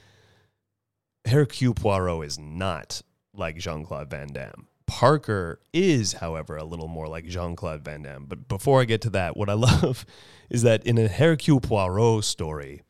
Hercule 1.26 1.74
Poirot 1.74 2.26
is 2.26 2.38
not 2.38 3.02
like 3.34 3.58
Jean 3.58 3.86
Claude 3.86 4.10
Van 4.10 4.28
Damme. 4.28 4.67
Parker 4.91 5.62
is, 5.71 6.12
however, 6.12 6.58
a 6.58 6.65
little 6.65 6.89
more 6.89 7.08
like 7.08 7.25
Jean 7.25 7.56
Claude 7.56 7.82
Van 7.82 8.01
Damme. 8.01 8.25
But 8.25 8.49
before 8.49 8.82
I 8.82 8.84
get 8.84 8.99
to 9.04 9.10
that, 9.12 9.38
what 9.38 9.49
I 9.49 9.54
love 9.71 10.06
is 10.49 10.63
that 10.63 10.86
in 10.86 10.97
a 10.97 11.08
Hercule 11.08 11.62
Poirot 11.62 12.25
story, 12.25 12.82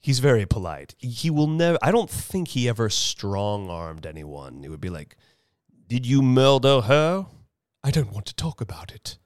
he's 0.00 0.18
very 0.18 0.46
polite. 0.46 0.96
He 0.98 1.30
will 1.30 1.46
never, 1.46 1.78
I 1.80 1.92
don't 1.92 2.10
think 2.10 2.48
he 2.48 2.68
ever 2.68 2.90
strong 2.90 3.70
armed 3.70 4.04
anyone. 4.04 4.64
It 4.64 4.68
would 4.68 4.80
be 4.80 4.90
like, 4.90 5.16
Did 5.86 6.04
you 6.06 6.22
murder 6.22 6.80
her? 6.80 7.26
I 7.84 7.92
don't 7.92 8.12
want 8.12 8.26
to 8.26 8.34
talk 8.34 8.60
about 8.60 8.90
it. 8.90 9.16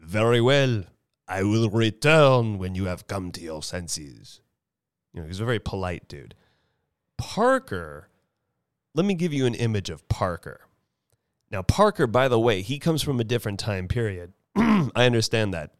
Very 0.00 0.40
well. 0.40 0.84
I 1.28 1.42
will 1.42 1.68
return 1.68 2.56
when 2.56 2.74
you 2.74 2.86
have 2.86 3.06
come 3.06 3.30
to 3.32 3.42
your 3.42 3.62
senses. 3.62 4.40
You 5.12 5.20
know, 5.20 5.26
he's 5.26 5.40
a 5.40 5.44
very 5.44 5.60
polite 5.60 6.08
dude. 6.08 6.34
Parker, 7.18 8.08
let 8.94 9.04
me 9.04 9.12
give 9.12 9.34
you 9.34 9.44
an 9.44 9.54
image 9.54 9.90
of 9.90 10.08
Parker. 10.08 10.65
Now, 11.50 11.62
Parker, 11.62 12.06
by 12.06 12.28
the 12.28 12.40
way, 12.40 12.62
he 12.62 12.78
comes 12.78 13.02
from 13.02 13.20
a 13.20 13.24
different 13.24 13.60
time 13.60 13.88
period. 13.88 14.32
I 14.56 14.90
understand 15.06 15.54
that. 15.54 15.72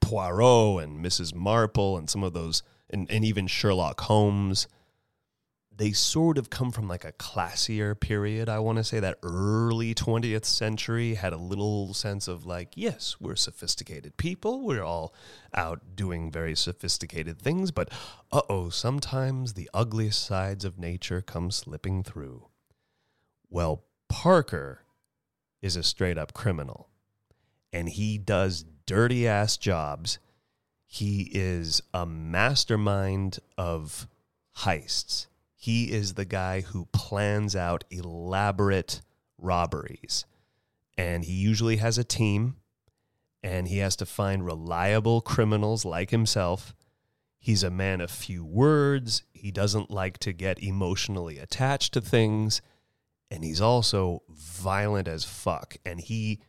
Poirot 0.00 0.84
and 0.84 1.04
Mrs. 1.04 1.34
Marple 1.34 1.98
and 1.98 2.08
some 2.08 2.22
of 2.22 2.32
those, 2.32 2.62
and, 2.88 3.10
and 3.10 3.24
even 3.24 3.46
Sherlock 3.46 4.00
Holmes, 4.02 4.68
they 5.80 5.92
sort 5.92 6.36
of 6.36 6.50
come 6.50 6.70
from 6.70 6.88
like 6.88 7.06
a 7.06 7.12
classier 7.12 7.98
period. 7.98 8.50
I 8.50 8.58
want 8.58 8.76
to 8.76 8.84
say 8.84 9.00
that 9.00 9.18
early 9.22 9.94
20th 9.94 10.44
century 10.44 11.14
had 11.14 11.32
a 11.32 11.38
little 11.38 11.94
sense 11.94 12.28
of 12.28 12.44
like, 12.44 12.72
yes, 12.76 13.16
we're 13.18 13.34
sophisticated 13.34 14.18
people. 14.18 14.60
We're 14.60 14.84
all 14.84 15.14
out 15.54 15.96
doing 15.96 16.30
very 16.30 16.54
sophisticated 16.54 17.40
things, 17.40 17.70
but 17.70 17.90
uh 18.30 18.42
oh, 18.50 18.68
sometimes 18.68 19.54
the 19.54 19.70
ugliest 19.72 20.22
sides 20.22 20.66
of 20.66 20.78
nature 20.78 21.22
come 21.22 21.50
slipping 21.50 22.02
through. 22.02 22.46
Well, 23.48 23.82
Parker 24.10 24.82
is 25.62 25.76
a 25.76 25.82
straight 25.84 26.18
up 26.18 26.34
criminal 26.34 26.88
and 27.72 27.88
he 27.88 28.18
does 28.18 28.64
dirty 28.84 29.26
ass 29.26 29.56
jobs. 29.56 30.18
He 30.84 31.30
is 31.32 31.80
a 31.94 32.04
mastermind 32.04 33.38
of 33.56 34.08
heists. 34.58 35.28
He 35.54 35.92
is 35.92 36.14
the 36.14 36.24
guy 36.24 36.62
who 36.62 36.88
plans 36.92 37.54
out 37.54 37.84
elaborate 37.88 39.00
robberies. 39.38 40.24
And 40.98 41.24
he 41.24 41.32
usually 41.32 41.76
has 41.76 41.96
a 41.96 42.04
team 42.04 42.56
and 43.44 43.68
he 43.68 43.78
has 43.78 43.94
to 43.96 44.06
find 44.06 44.44
reliable 44.44 45.20
criminals 45.20 45.84
like 45.84 46.10
himself. 46.10 46.74
He's 47.38 47.62
a 47.62 47.70
man 47.70 48.00
of 48.00 48.10
few 48.10 48.44
words. 48.44 49.22
He 49.32 49.52
doesn't 49.52 49.90
like 49.90 50.18
to 50.18 50.32
get 50.32 50.62
emotionally 50.62 51.38
attached 51.38 51.94
to 51.94 52.00
things 52.00 52.60
and 53.30 53.44
he's 53.44 53.60
also 53.60 54.22
violent 54.28 55.08
as 55.08 55.24
fuck 55.24 55.76
and 55.84 56.00
he 56.00 56.40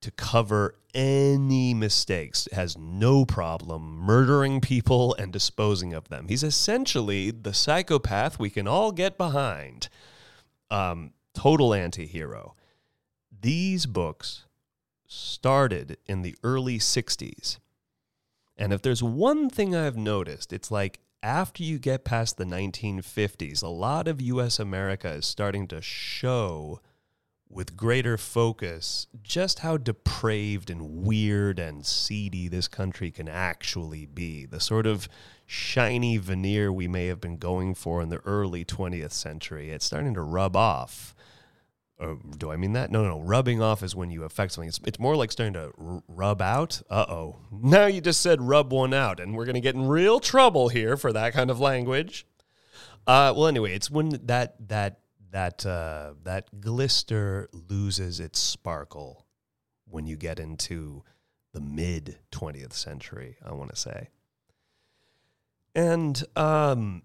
to 0.00 0.10
cover 0.12 0.74
any 0.94 1.74
mistakes 1.74 2.48
has 2.52 2.76
no 2.76 3.24
problem 3.24 3.98
murdering 3.98 4.60
people 4.60 5.14
and 5.18 5.32
disposing 5.32 5.92
of 5.92 6.08
them. 6.08 6.26
He's 6.28 6.42
essentially 6.42 7.30
the 7.30 7.52
psychopath 7.52 8.38
we 8.38 8.50
can 8.50 8.66
all 8.66 8.92
get 8.92 9.18
behind. 9.18 9.88
Um, 10.70 11.12
total 11.34 11.74
anti-hero. 11.74 12.54
These 13.42 13.86
books 13.86 14.46
started 15.06 15.98
in 16.06 16.22
the 16.22 16.36
early 16.44 16.78
60s 16.78 17.58
and 18.56 18.72
if 18.72 18.80
there's 18.80 19.02
one 19.02 19.50
thing 19.50 19.74
i've 19.74 19.96
noticed 19.96 20.52
it's 20.52 20.70
like 20.70 21.00
after 21.22 21.62
you 21.62 21.78
get 21.78 22.04
past 22.04 22.36
the 22.36 22.44
1950s, 22.44 23.62
a 23.62 23.68
lot 23.68 24.08
of 24.08 24.20
US 24.20 24.58
America 24.58 25.10
is 25.10 25.26
starting 25.26 25.66
to 25.68 25.82
show 25.82 26.80
with 27.48 27.76
greater 27.76 28.16
focus 28.16 29.08
just 29.22 29.58
how 29.58 29.76
depraved 29.76 30.70
and 30.70 31.04
weird 31.04 31.58
and 31.58 31.84
seedy 31.84 32.46
this 32.46 32.68
country 32.68 33.10
can 33.10 33.28
actually 33.28 34.06
be. 34.06 34.46
The 34.46 34.60
sort 34.60 34.86
of 34.86 35.08
shiny 35.44 36.16
veneer 36.16 36.72
we 36.72 36.86
may 36.86 37.08
have 37.08 37.20
been 37.20 37.38
going 37.38 37.74
for 37.74 38.00
in 38.00 38.08
the 38.08 38.18
early 38.18 38.64
20th 38.64 39.12
century, 39.12 39.70
it's 39.70 39.84
starting 39.84 40.14
to 40.14 40.22
rub 40.22 40.54
off. 40.54 41.14
Or 42.00 42.18
do 42.38 42.50
I 42.50 42.56
mean 42.56 42.72
that? 42.72 42.90
No, 42.90 43.02
no, 43.02 43.18
no. 43.18 43.20
Rubbing 43.20 43.60
off 43.60 43.82
is 43.82 43.94
when 43.94 44.10
you 44.10 44.24
affect 44.24 44.52
something. 44.52 44.68
It's, 44.68 44.80
it's 44.86 44.98
more 44.98 45.16
like 45.16 45.30
starting 45.30 45.52
to 45.52 45.70
r- 45.78 46.02
rub 46.08 46.40
out. 46.40 46.80
Uh 46.88 47.04
oh. 47.08 47.36
Now 47.52 47.86
you 47.86 48.00
just 48.00 48.22
said 48.22 48.40
rub 48.40 48.72
one 48.72 48.94
out, 48.94 49.20
and 49.20 49.36
we're 49.36 49.44
going 49.44 49.54
to 49.54 49.60
get 49.60 49.74
in 49.74 49.86
real 49.86 50.18
trouble 50.18 50.70
here 50.70 50.96
for 50.96 51.12
that 51.12 51.34
kind 51.34 51.50
of 51.50 51.60
language. 51.60 52.26
Uh, 53.06 53.34
well, 53.36 53.46
anyway, 53.46 53.74
it's 53.74 53.90
when 53.90 54.18
that 54.26 54.56
that 54.68 55.00
that 55.30 55.66
uh, 55.66 56.14
that 56.22 56.60
glister 56.60 57.48
loses 57.52 58.18
its 58.18 58.38
sparkle 58.38 59.26
when 59.84 60.06
you 60.06 60.16
get 60.16 60.38
into 60.38 61.02
the 61.52 61.60
mid 61.60 62.18
20th 62.32 62.72
century. 62.72 63.36
I 63.44 63.52
want 63.52 63.70
to 63.70 63.76
say, 63.76 64.08
and 65.74 66.22
um, 66.34 67.02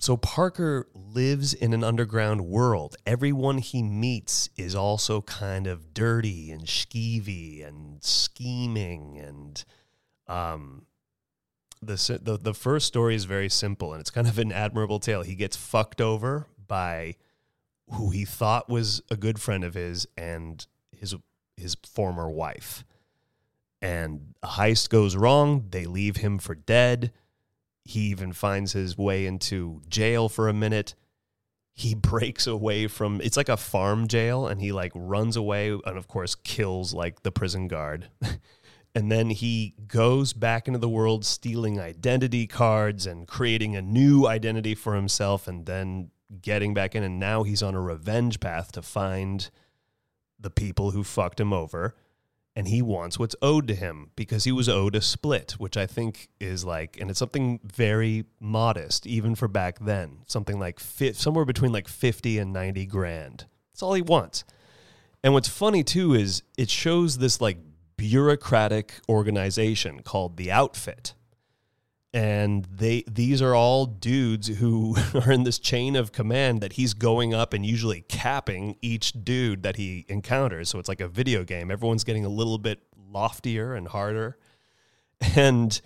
so 0.00 0.16
Parker 0.16 0.86
lives 0.94 1.52
in 1.54 1.72
an 1.72 1.82
underground 1.82 2.42
world. 2.42 2.96
Everyone 3.04 3.58
he 3.58 3.82
meets 3.82 4.48
is 4.56 4.74
also 4.74 5.22
kind 5.22 5.66
of 5.66 5.92
dirty 5.92 6.50
and 6.50 6.62
skeevy 6.62 7.66
and 7.66 8.02
scheming 8.02 9.18
and 9.18 9.64
um 10.26 10.86
the, 11.80 12.20
the 12.22 12.36
the 12.36 12.54
first 12.54 12.86
story 12.86 13.14
is 13.14 13.24
very 13.24 13.48
simple 13.48 13.92
and 13.92 14.00
it's 14.00 14.10
kind 14.10 14.26
of 14.26 14.38
an 14.38 14.52
admirable 14.52 14.98
tale. 14.98 15.22
He 15.22 15.34
gets 15.34 15.56
fucked 15.56 16.00
over 16.00 16.46
by 16.66 17.14
who 17.92 18.10
he 18.10 18.24
thought 18.24 18.68
was 18.68 19.00
a 19.10 19.16
good 19.16 19.40
friend 19.40 19.64
of 19.64 19.74
his 19.74 20.06
and 20.16 20.64
his 20.92 21.14
his 21.56 21.76
former 21.84 22.30
wife. 22.30 22.84
And 23.80 24.34
a 24.42 24.48
heist 24.48 24.90
goes 24.90 25.16
wrong, 25.16 25.66
they 25.70 25.86
leave 25.86 26.16
him 26.16 26.38
for 26.38 26.54
dead 26.54 27.12
he 27.88 28.00
even 28.00 28.34
finds 28.34 28.72
his 28.72 28.98
way 28.98 29.24
into 29.24 29.80
jail 29.88 30.28
for 30.28 30.46
a 30.46 30.52
minute. 30.52 30.94
He 31.72 31.94
breaks 31.94 32.46
away 32.46 32.86
from 32.86 33.20
it's 33.22 33.36
like 33.36 33.48
a 33.48 33.56
farm 33.56 34.08
jail 34.08 34.46
and 34.46 34.60
he 34.60 34.72
like 34.72 34.92
runs 34.94 35.36
away 35.36 35.70
and 35.70 35.96
of 35.96 36.06
course 36.06 36.34
kills 36.34 36.92
like 36.92 37.22
the 37.22 37.32
prison 37.32 37.66
guard. 37.66 38.10
and 38.94 39.10
then 39.10 39.30
he 39.30 39.74
goes 39.86 40.34
back 40.34 40.68
into 40.68 40.78
the 40.78 40.88
world 40.88 41.24
stealing 41.24 41.80
identity 41.80 42.46
cards 42.46 43.06
and 43.06 43.26
creating 43.26 43.74
a 43.74 43.80
new 43.80 44.26
identity 44.26 44.74
for 44.74 44.94
himself 44.94 45.48
and 45.48 45.64
then 45.64 46.10
getting 46.42 46.74
back 46.74 46.94
in 46.94 47.02
and 47.02 47.18
now 47.18 47.42
he's 47.42 47.62
on 47.62 47.74
a 47.74 47.80
revenge 47.80 48.38
path 48.38 48.70
to 48.72 48.82
find 48.82 49.48
the 50.38 50.50
people 50.50 50.90
who 50.90 51.02
fucked 51.02 51.40
him 51.40 51.54
over 51.54 51.94
and 52.58 52.66
he 52.66 52.82
wants 52.82 53.20
what's 53.20 53.36
owed 53.40 53.68
to 53.68 53.74
him 53.76 54.10
because 54.16 54.42
he 54.42 54.50
was 54.50 54.68
owed 54.68 54.96
a 54.96 55.00
split, 55.00 55.52
which 55.58 55.76
I 55.76 55.86
think 55.86 56.28
is 56.40 56.64
like, 56.64 57.00
and 57.00 57.08
it's 57.08 57.20
something 57.20 57.60
very 57.62 58.24
modest, 58.40 59.06
even 59.06 59.36
for 59.36 59.46
back 59.46 59.78
then, 59.78 60.24
something 60.26 60.58
like 60.58 60.80
fi- 60.80 61.12
somewhere 61.12 61.44
between 61.44 61.70
like 61.70 61.86
50 61.86 62.36
and 62.36 62.52
90 62.52 62.84
grand. 62.86 63.46
That's 63.70 63.80
all 63.84 63.94
he 63.94 64.02
wants. 64.02 64.42
And 65.22 65.34
what's 65.34 65.46
funny 65.46 65.84
too 65.84 66.14
is 66.14 66.42
it 66.56 66.68
shows 66.68 67.18
this 67.18 67.40
like 67.40 67.58
bureaucratic 67.96 68.94
organization 69.08 70.00
called 70.00 70.36
the 70.36 70.50
Outfit 70.50 71.14
and 72.14 72.64
they 72.64 73.04
these 73.06 73.42
are 73.42 73.54
all 73.54 73.86
dudes 73.86 74.48
who 74.48 74.96
are 75.14 75.30
in 75.30 75.44
this 75.44 75.58
chain 75.58 75.96
of 75.96 76.12
command 76.12 76.60
that 76.60 76.74
he's 76.74 76.94
going 76.94 77.34
up 77.34 77.52
and 77.52 77.66
usually 77.66 78.02
capping 78.08 78.76
each 78.80 79.12
dude 79.24 79.62
that 79.62 79.76
he 79.76 80.06
encounters 80.08 80.68
so 80.68 80.78
it's 80.78 80.88
like 80.88 81.00
a 81.00 81.08
video 81.08 81.44
game 81.44 81.70
everyone's 81.70 82.04
getting 82.04 82.24
a 82.24 82.28
little 82.28 82.58
bit 82.58 82.80
loftier 83.10 83.74
and 83.74 83.88
harder 83.88 84.38
and 85.36 85.80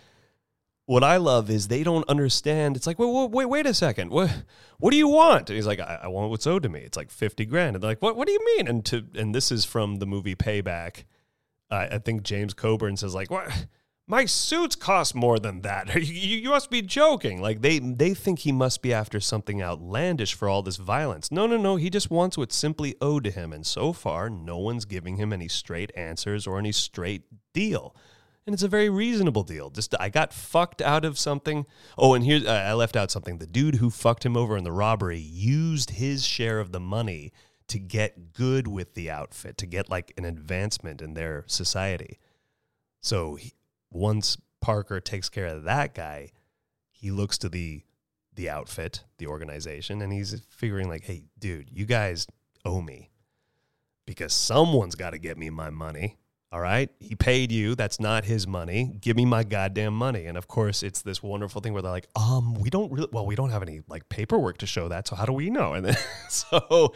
what 0.87 1.05
I 1.05 1.17
love 1.17 1.49
is 1.49 1.69
they 1.69 1.85
don't 1.85 2.07
understand. 2.09 2.77
It's 2.77 2.89
like, 2.89 2.99
wait, 2.99 3.09
wait, 3.09 3.31
wait, 3.31 3.47
wait 3.47 3.67
a 3.67 3.73
second. 3.73 4.11
What, 4.11 4.43
what 4.79 4.91
do 4.91 4.97
you 4.97 5.07
want? 5.07 5.49
And 5.49 5.57
he's 5.57 5.67
like, 5.67 5.79
I, 5.79 6.01
I 6.03 6.09
want 6.09 6.29
what's 6.29 6.47
owed 6.47 6.65
to 6.65 6.69
me. 6.69 6.81
It's 6.81 6.97
like 6.97 7.11
fifty 7.11 7.47
grand. 7.47 7.77
And 7.77 7.83
they're 7.83 7.93
like, 7.93 8.03
what, 8.03 8.17
what 8.17 8.27
do 8.27 8.33
you 8.33 8.45
mean? 8.57 8.67
And 8.67 8.85
to, 8.87 9.07
and 9.15 9.33
this 9.33 9.53
is 9.53 9.65
from 9.65 10.01
the 10.01 10.07
movie 10.07 10.35
Payback 10.35 11.05
I, 11.73 11.87
I 11.87 11.99
think 11.99 12.23
James 12.23 12.55
Coburn 12.55 12.97
says 12.97 13.15
like, 13.15 13.31
"What? 13.31 13.67
My 14.13 14.27
suits 14.27 14.77
cost 14.77 15.15
more 15.15 15.39
than 15.39 15.63
that. 15.63 15.89
You, 15.97 16.37
you, 16.37 16.51
must 16.51 16.69
be 16.69 16.83
joking." 16.83 17.41
Like 17.41 17.63
they 17.63 17.79
they 17.79 18.13
think 18.13 18.41
he 18.41 18.53
must 18.53 18.83
be 18.83 18.93
after 18.93 19.21
something 19.21 19.63
outlandish 19.63 20.35
for 20.35 20.51
all 20.51 20.63
this 20.63 20.77
violence. 20.77 21.33
No, 21.33 21.47
no, 21.47 21.57
no. 21.57 21.77
He 21.77 21.89
just 21.89 22.11
wants 22.11 22.37
what's 22.37 22.55
simply 22.55 22.95
owed 23.01 23.25
to 23.25 23.31
him, 23.31 23.55
and 23.55 23.67
so 23.67 23.95
far, 23.95 24.29
no 24.29 24.59
one's 24.59 24.85
giving 24.85 25.17
him 25.17 25.33
any 25.33 25.49
straight 25.49 25.91
answers 25.97 26.47
or 26.47 26.59
any 26.59 26.73
straight 26.73 27.23
deal. 27.55 27.97
And 28.47 28.53
it's 28.53 28.63
a 28.63 28.69
very 28.69 28.91
reasonable 28.91 29.45
deal. 29.45 29.71
Just 29.71 29.95
I 29.99 30.11
got 30.11 30.35
fucked 30.35 30.83
out 30.83 31.07
of 31.07 31.19
something. 31.19 31.65
Oh, 31.97 32.13
and 32.13 32.23
here 32.23 32.47
uh, 32.47 32.53
I 32.53 32.75
left 32.75 32.97
out 32.97 33.11
something. 33.11 33.39
The 33.39 33.47
dude 33.47 33.77
who 33.77 33.89
fucked 33.89 34.27
him 34.27 34.37
over 34.37 34.59
in 34.59 34.65
the 34.65 34.73
robbery 34.73 35.21
used 35.21 35.89
his 35.89 36.27
share 36.27 36.61
of 36.61 36.71
the 36.71 36.81
money 36.81 37.33
to 37.69 37.79
get 37.79 38.35
good 38.35 38.69
with 38.69 38.93
the 38.93 39.11
outfit, 39.11 39.57
to 39.57 39.67
get 39.67 39.89
like 39.89 40.13
an 40.19 40.27
advancement 40.27 41.01
in 41.01 41.15
their 41.15 41.45
society. 41.47 42.19
So 43.01 43.37
he, 43.37 43.55
once 43.93 44.37
Parker 44.61 45.01
takes 45.01 45.29
care 45.29 45.47
of 45.47 45.65
that 45.65 45.95
guy, 45.95 46.31
he 46.91 47.11
looks 47.11 47.39
to 47.39 47.49
the 47.49 47.83
the 48.35 48.49
outfit, 48.49 49.05
the 49.19 49.27
organization, 49.27 50.01
and 50.01 50.13
he's 50.13 50.41
figuring 50.51 50.89
like, 50.89 51.05
"Hey, 51.05 51.25
dude, 51.39 51.71
you 51.71 51.85
guys 51.85 52.27
owe 52.65 52.81
me 52.81 53.11
because 54.07 54.33
someone's 54.33 54.95
got 54.95 55.11
to 55.11 55.19
get 55.19 55.37
me 55.37 55.51
my 55.51 55.71
money." 55.71 56.19
All 56.53 56.61
right. 56.61 56.91
He 57.01 57.15
paid 57.15 57.51
you. 57.51 57.75
That's 57.75 57.99
not 57.99 58.27
his 58.27 58.47
money. 58.47 58.99
Give 59.01 59.17
me 59.17 59.25
my 59.25 59.43
goddamn 59.43 59.95
money. 59.95 60.27
And 60.27 60.37
of 60.37 60.49
course, 60.49 60.83
it's 60.83 61.01
this 61.01 61.23
wonderful 61.23 61.63
thing 61.63 61.73
where 61.73 61.81
they're 61.81 61.91
like, 61.91 62.09
um, 62.15 62.53
we 62.53 62.69
don't 62.69 62.93
really, 62.93 63.09
well, 63.11 63.25
we 63.25 63.35
don't 63.35 63.49
have 63.49 63.63
any 63.63 63.81
like 63.89 64.11
paperwork 64.11 64.59
to 64.59 64.67
show 64.67 64.89
that. 64.89 65.09
So 65.09 65.17
how 65.17 65.25
do 65.25 65.33
we 65.33 65.49
know? 65.49 65.73
And 65.73 65.87
then, 65.87 65.97
so 66.29 66.93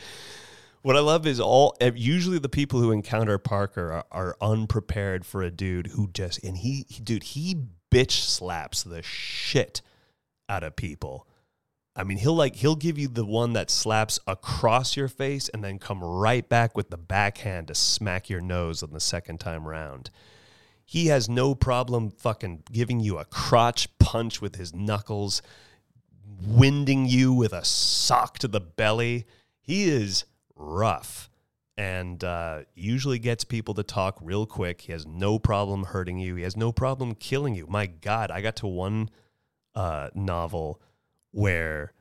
what 0.83 0.97
I 0.97 1.01
love 1.01 1.27
is 1.27 1.41
all, 1.41 1.77
usually 1.81 2.39
the 2.39 2.49
people 2.49 2.81
who 2.81 2.93
encounter 2.93 3.39
Parker 3.39 3.93
are, 3.93 4.07
are 4.13 4.37
unprepared 4.41 5.27
for 5.27 5.43
a 5.43 5.51
dude 5.51 5.89
who 5.89 6.09
just, 6.09 6.43
and 6.45 6.59
he, 6.59 6.87
he, 6.89 7.03
dude, 7.03 7.23
he 7.23 7.57
bitch 7.91 8.13
slaps 8.13 8.83
the 8.83 9.03
shit 9.03 9.83
out 10.49 10.63
of 10.63 10.77
people. 10.77 11.27
I 11.99 12.05
mean, 12.05 12.19
he'll 12.19 12.35
like 12.35 12.57
he'll 12.57 12.77
give 12.77 12.99
you 12.99 13.09
the 13.09 13.25
one 13.25 13.55
that 13.55 13.71
slaps 13.71 14.21
across 14.27 14.99
your 14.99 15.09
face 15.09 15.49
and 15.49 15.65
then 15.65 15.79
come 15.79 16.05
right 16.05 16.47
back 16.47 16.77
with 16.77 16.91
the 16.91 16.99
backhand 16.99 17.69
to 17.69 17.75
smack 17.75 18.29
your 18.29 18.43
nose 18.43 18.83
on 18.83 18.93
the 18.93 19.01
second 19.01 19.41
time 19.41 19.67
round. 19.67 20.11
He 20.85 21.07
has 21.07 21.29
no 21.29 21.55
problem 21.55 22.11
fucking 22.11 22.65
giving 22.71 23.01
you 23.01 23.17
a 23.17 23.25
crotch 23.25 23.89
punch 23.99 24.43
with 24.43 24.57
his 24.57 24.75
knuckles, 24.75 25.41
winding 26.47 27.07
you 27.07 27.33
with 27.33 27.55
a 27.55 27.65
sock 27.65 28.39
to 28.41 28.49
the 28.49 28.61
belly. 28.61 29.27
He 29.63 29.85
is 29.85 30.27
rough 30.57 31.31
and 31.77 32.25
uh, 32.25 32.61
usually 32.75 33.19
gets 33.19 33.45
people 33.45 33.75
to 33.75 33.83
talk 33.83 34.19
real 34.23 34.47
quick. 34.47 34.83
He 34.83 34.93
has 34.93 35.07
no 35.07 35.39
problem 35.39 35.85
hurting 35.85 36.19
you. 36.19 36.35
He 36.37 36.43
has 36.43 36.57
no 36.57 36.73
problem 36.73 37.15
killing 37.15 37.55
you. 37.55 37.67
My 37.69 37.87
God, 37.87 38.31
I 38.31 38.41
got 38.41 38.57
to 38.57 38.67
one 38.67 39.11
uh, 39.75 40.09
novel 40.15 40.81
where 41.33 41.93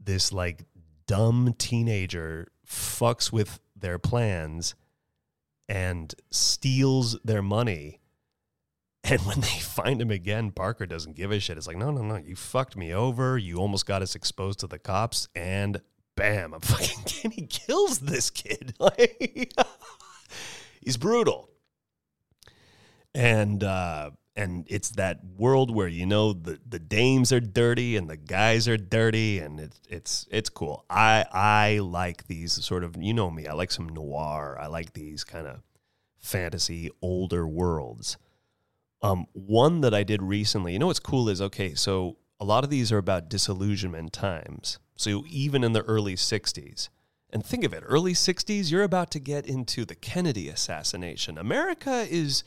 this 0.00 0.32
like 0.32 0.64
dumb 1.06 1.54
teenager 1.58 2.48
fucks 2.66 3.30
with 3.30 3.60
their 3.76 3.98
plans 3.98 4.74
and 5.68 6.14
steals 6.30 7.18
their 7.22 7.42
money. 7.42 8.00
And 9.04 9.20
when 9.26 9.40
they 9.40 9.58
find 9.60 10.00
him 10.00 10.10
again, 10.10 10.52
Parker 10.52 10.86
doesn't 10.86 11.16
give 11.16 11.30
a 11.30 11.38
shit. 11.38 11.58
It's 11.58 11.66
like, 11.66 11.76
no, 11.76 11.90
no, 11.90 12.00
no, 12.00 12.16
you 12.16 12.34
fucked 12.34 12.76
me 12.76 12.94
over. 12.94 13.36
You 13.36 13.58
almost 13.58 13.84
got 13.84 14.00
us 14.00 14.14
exposed 14.14 14.60
to 14.60 14.66
the 14.66 14.78
cops, 14.78 15.28
and 15.34 15.82
bam, 16.18 16.52
I'm 16.52 16.60
fucking 16.60 17.04
and 17.24 17.32
he 17.32 17.46
kills 17.46 18.00
this 18.00 18.30
kid. 18.30 18.74
Like 18.80 19.54
he's 20.80 20.96
brutal. 20.96 21.50
And 23.14 23.62
uh 23.64 24.10
and 24.36 24.66
it's 24.68 24.90
that 24.90 25.20
world 25.36 25.74
where 25.74 25.88
you 25.88 26.06
know 26.06 26.32
the, 26.32 26.60
the 26.66 26.78
dames 26.78 27.32
are 27.32 27.40
dirty 27.40 27.96
and 27.96 28.08
the 28.08 28.16
guys 28.16 28.68
are 28.68 28.76
dirty 28.76 29.40
and 29.40 29.58
it's 29.58 29.80
it's 29.88 30.26
it's 30.30 30.48
cool. 30.48 30.84
I 30.88 31.24
I 31.32 31.78
like 31.82 32.26
these 32.26 32.52
sort 32.64 32.84
of 32.84 32.96
you 33.00 33.14
know 33.14 33.30
me. 33.30 33.46
I 33.46 33.52
like 33.54 33.70
some 33.70 33.88
noir. 33.88 34.58
I 34.60 34.66
like 34.66 34.92
these 34.92 35.24
kind 35.24 35.46
of 35.46 35.62
fantasy 36.18 36.90
older 37.02 37.46
worlds. 37.46 38.16
Um, 39.02 39.26
one 39.32 39.80
that 39.82 39.94
I 39.94 40.02
did 40.02 40.22
recently. 40.22 40.72
You 40.72 40.78
know 40.78 40.88
what's 40.88 41.00
cool 41.00 41.28
is 41.28 41.40
okay. 41.40 41.74
So 41.74 42.16
a 42.40 42.44
lot 42.44 42.64
of 42.64 42.70
these 42.70 42.92
are 42.92 42.98
about 42.98 43.28
disillusionment 43.28 44.12
times. 44.12 44.78
So 44.96 45.24
even 45.28 45.64
in 45.64 45.72
the 45.72 45.82
early 45.82 46.14
'60s. 46.14 46.88
And 47.30 47.44
think 47.44 47.62
of 47.62 47.74
it, 47.74 47.82
early 47.86 48.14
60s, 48.14 48.70
you're 48.70 48.82
about 48.82 49.10
to 49.10 49.18
get 49.18 49.46
into 49.46 49.84
the 49.84 49.94
Kennedy 49.94 50.48
assassination. 50.48 51.36
America 51.36 52.06
is 52.08 52.42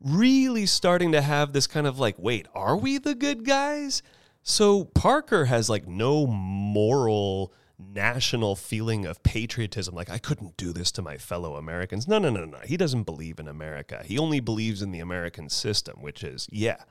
really 0.00 0.64
starting 0.64 1.10
to 1.10 1.20
have 1.20 1.52
this 1.52 1.66
kind 1.66 1.88
of 1.88 1.98
like, 1.98 2.14
wait, 2.16 2.46
are 2.54 2.76
we 2.76 2.98
the 2.98 3.16
good 3.16 3.44
guys? 3.44 4.02
So 4.42 4.84
Parker 4.84 5.46
has 5.46 5.68
like 5.68 5.88
no 5.88 6.26
moral 6.26 7.52
national 7.78 8.56
feeling 8.56 9.06
of 9.06 9.22
patriotism. 9.22 9.94
Like, 9.94 10.10
I 10.10 10.18
couldn't 10.18 10.56
do 10.56 10.72
this 10.72 10.92
to 10.92 11.02
my 11.02 11.16
fellow 11.16 11.56
Americans. 11.56 12.06
No, 12.06 12.18
no, 12.18 12.30
no, 12.30 12.44
no. 12.44 12.58
He 12.64 12.76
doesn't 12.76 13.04
believe 13.04 13.38
in 13.38 13.48
America. 13.48 14.02
He 14.04 14.18
only 14.18 14.40
believes 14.40 14.82
in 14.82 14.92
the 14.92 15.00
American 15.00 15.48
system, 15.48 16.00
which 16.00 16.22
is, 16.22 16.46
yeah, 16.52 16.84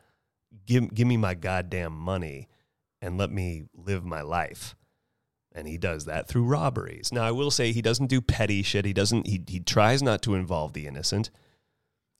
give, 0.65 0.93
give 0.93 1.07
me 1.07 1.17
my 1.17 1.33
goddamn 1.33 1.93
money 1.93 2.47
and 3.01 3.17
let 3.17 3.31
me 3.31 3.63
live 3.73 4.05
my 4.05 4.21
life. 4.21 4.75
And 5.53 5.67
he 5.67 5.77
does 5.77 6.05
that 6.05 6.27
through 6.27 6.43
robberies. 6.43 7.11
Now, 7.11 7.23
I 7.23 7.31
will 7.31 7.51
say 7.51 7.71
he 7.71 7.81
doesn't 7.81 8.07
do 8.07 8.21
petty 8.21 8.61
shit. 8.61 8.85
He 8.85 8.93
doesn't, 8.93 9.27
he, 9.27 9.43
he 9.47 9.59
tries 9.59 10.03
not 10.03 10.21
to 10.23 10.35
involve 10.35 10.73
the 10.73 10.85
innocent 10.85 11.31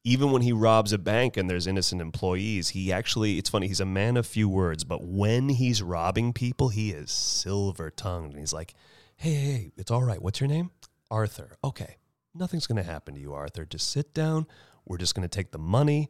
even 0.04 0.32
when 0.32 0.42
he 0.42 0.54
robs 0.54 0.94
a 0.94 0.98
bank 0.98 1.36
and 1.36 1.50
there's 1.50 1.68
innocent 1.68 2.02
employees, 2.02 2.70
he 2.70 2.92
actually, 2.92 3.38
it's 3.38 3.50
funny, 3.50 3.68
he's 3.68 3.82
a 3.82 3.86
man 3.86 4.16
of 4.16 4.26
few 4.26 4.48
words, 4.48 4.84
but 4.84 5.04
when 5.04 5.50
he's 5.50 5.82
robbing 5.82 6.32
people, 6.32 6.70
he 6.70 6.92
is 6.92 7.12
silver 7.12 7.90
tongued. 7.90 8.32
And 8.32 8.40
he's 8.40 8.54
like, 8.54 8.74
hey, 9.18 9.34
hey, 9.34 9.52
hey, 9.52 9.72
it's 9.78 9.92
all 9.92 10.04
right. 10.04 10.22
What's 10.22 10.40
your 10.40 10.48
name? 10.48 10.72
Arthur. 11.12 11.58
Okay. 11.64 11.98
Nothing's 12.34 12.68
going 12.68 12.78
to 12.78 12.90
happen 12.90 13.16
to 13.16 13.20
you, 13.20 13.34
Arthur. 13.34 13.66
Just 13.66 13.92
sit 13.92 14.14
down. 14.14 14.48
We're 14.86 14.98
just 14.98 15.16
going 15.16 15.28
to 15.28 15.36
take 15.36 15.52
the 15.52 15.60
money. 15.60 16.10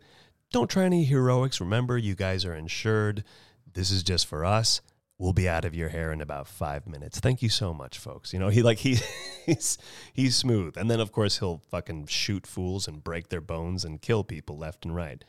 Don't 0.51 0.69
try 0.69 0.85
any 0.85 1.03
heroics. 1.03 1.59
Remember, 1.59 1.97
you 1.97 2.15
guys 2.15 2.45
are 2.45 2.55
insured. 2.55 3.23
This 3.71 3.91
is 3.91 4.03
just 4.03 4.25
for 4.25 4.43
us 4.43 4.81
we'll 5.19 5.33
be 5.33 5.49
out 5.49 5.65
of 5.65 5.75
your 5.75 5.89
hair 5.89 6.11
in 6.11 6.21
about 6.21 6.47
five 6.47 6.87
minutes. 6.87 7.19
Thank 7.19 7.41
you 7.43 7.49
so 7.49 7.73
much, 7.73 7.99
folks. 7.99 8.33
You 8.33 8.39
know, 8.39 8.47
he 8.47 8.63
like 8.63 8.79
he 8.79 8.97
he's 9.45 9.77
he's 10.13 10.35
smooth. 10.35 10.77
And 10.77 10.89
then 10.89 10.99
of 10.99 11.11
course 11.11 11.37
he'll 11.39 11.61
fucking 11.69 12.07
shoot 12.07 12.47
fools 12.47 12.87
and 12.87 13.03
break 13.03 13.27
their 13.27 13.41
bones 13.41 13.85
and 13.85 14.01
kill 14.01 14.23
people 14.23 14.57
left 14.57 14.85
and 14.85 14.95
right. 14.95 15.23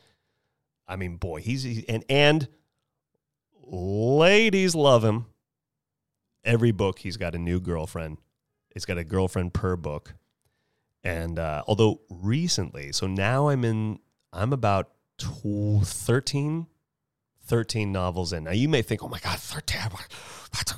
I 0.87 0.95
mean, 0.95 1.17
boy, 1.17 1.41
he's 1.41 1.63
he, 1.63 1.85
and 1.87 2.03
and 2.09 2.47
ladies 3.61 4.73
love 4.73 5.03
him. 5.03 5.25
Every 6.43 6.71
book 6.71 6.99
he's 6.99 7.17
got 7.17 7.35
a 7.35 7.39
new 7.39 7.59
girlfriend. 7.59 8.17
He's 8.73 8.85
got 8.85 8.97
a 8.97 9.03
girlfriend 9.03 9.53
per 9.53 9.75
book. 9.75 10.15
And 11.03 11.37
uh, 11.37 11.63
although 11.67 12.01
recently, 12.09 12.91
so 12.93 13.07
now 13.07 13.49
I'm 13.49 13.65
in, 13.65 13.99
I'm 14.31 14.53
about 14.53 14.91
13, 15.23 16.67
13 17.43 17.91
novels 17.91 18.33
in. 18.33 18.43
Now, 18.45 18.51
you 18.51 18.69
may 18.69 18.81
think, 18.81 19.03
oh 19.03 19.07
my 19.07 19.19
God, 19.19 19.39
13. 19.39 19.81
That's 20.53 20.73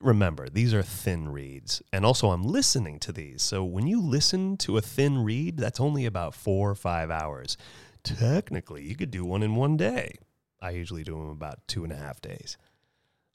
Remember, 0.00 0.48
these 0.48 0.72
are 0.74 0.82
thin 0.82 1.28
reads. 1.28 1.82
And 1.92 2.06
also, 2.06 2.30
I'm 2.30 2.44
listening 2.44 3.00
to 3.00 3.12
these. 3.12 3.42
So 3.42 3.64
when 3.64 3.86
you 3.86 4.00
listen 4.00 4.56
to 4.58 4.76
a 4.76 4.80
thin 4.80 5.24
read, 5.24 5.56
that's 5.56 5.80
only 5.80 6.06
about 6.06 6.34
four 6.34 6.70
or 6.70 6.76
five 6.76 7.10
hours. 7.10 7.56
Technically, 8.04 8.84
you 8.84 8.94
could 8.94 9.10
do 9.10 9.24
one 9.24 9.42
in 9.42 9.56
one 9.56 9.76
day. 9.76 10.14
I 10.60 10.70
usually 10.70 11.02
do 11.02 11.12
them 11.12 11.30
about 11.30 11.66
two 11.66 11.82
and 11.84 11.92
a 11.92 11.96
half 11.96 12.20
days. 12.20 12.56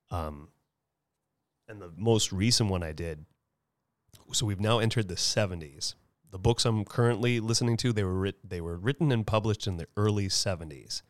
Um, 0.09 0.49
and 1.67 1.81
the 1.81 1.91
most 1.97 2.31
recent 2.31 2.69
one 2.69 2.84
I 2.84 2.91
did, 2.91 3.25
so 4.31 4.45
we've 4.45 4.59
now 4.59 4.79
entered 4.79 5.07
the 5.07 5.15
70s. 5.15 5.95
The 6.34 6.39
books 6.39 6.65
I'm 6.65 6.84
currently 6.84 7.39
listening 7.39 7.77
to, 7.77 7.93
they 7.93 8.03
were 8.03 8.19
writ- 8.19 8.49
they 8.49 8.59
were 8.59 8.75
written 8.75 9.13
and 9.13 9.25
published 9.25 9.67
in 9.67 9.77
the 9.77 9.88
early 9.95 10.27
70s 10.27 11.01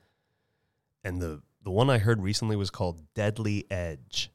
and 1.04 1.22
the 1.22 1.42
the 1.64 1.72
one 1.72 1.90
I 1.90 1.98
heard 1.98 2.22
recently 2.22 2.58
was 2.58 2.70
called 2.70 3.02
Deadly 3.14 3.66
Edge. 3.72 4.30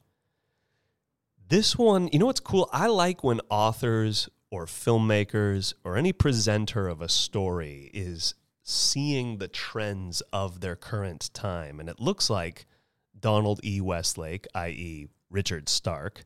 This 1.47 1.77
one, 1.77 2.09
you 2.11 2.17
know 2.17 2.25
what's 2.25 2.39
cool? 2.39 2.67
I 2.73 2.87
like 2.87 3.23
when 3.23 3.39
authors 3.49 4.29
or 4.49 4.65
filmmakers 4.65 5.75
or 5.83 5.95
any 5.95 6.11
presenter 6.11 6.87
of 6.87 7.01
a 7.01 7.09
story 7.09 7.91
is 7.93 8.33
seeing 8.63 9.37
the 9.37 9.47
trends 9.47 10.21
of 10.33 10.61
their 10.61 10.75
current 10.75 11.29
time. 11.35 11.79
And 11.79 11.87
it 11.87 11.99
looks 11.99 12.31
like 12.31 12.65
Donald 13.19 13.59
E. 13.63 13.79
Westlake, 13.79 14.47
i.e., 14.55 15.07
Richard 15.29 15.69
Stark, 15.69 16.25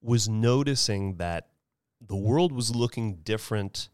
was 0.00 0.26
noticing 0.26 1.16
that 1.16 1.49
the 2.00 2.16
world 2.16 2.52
was 2.52 2.74
looking 2.74 3.16
different 3.16 3.88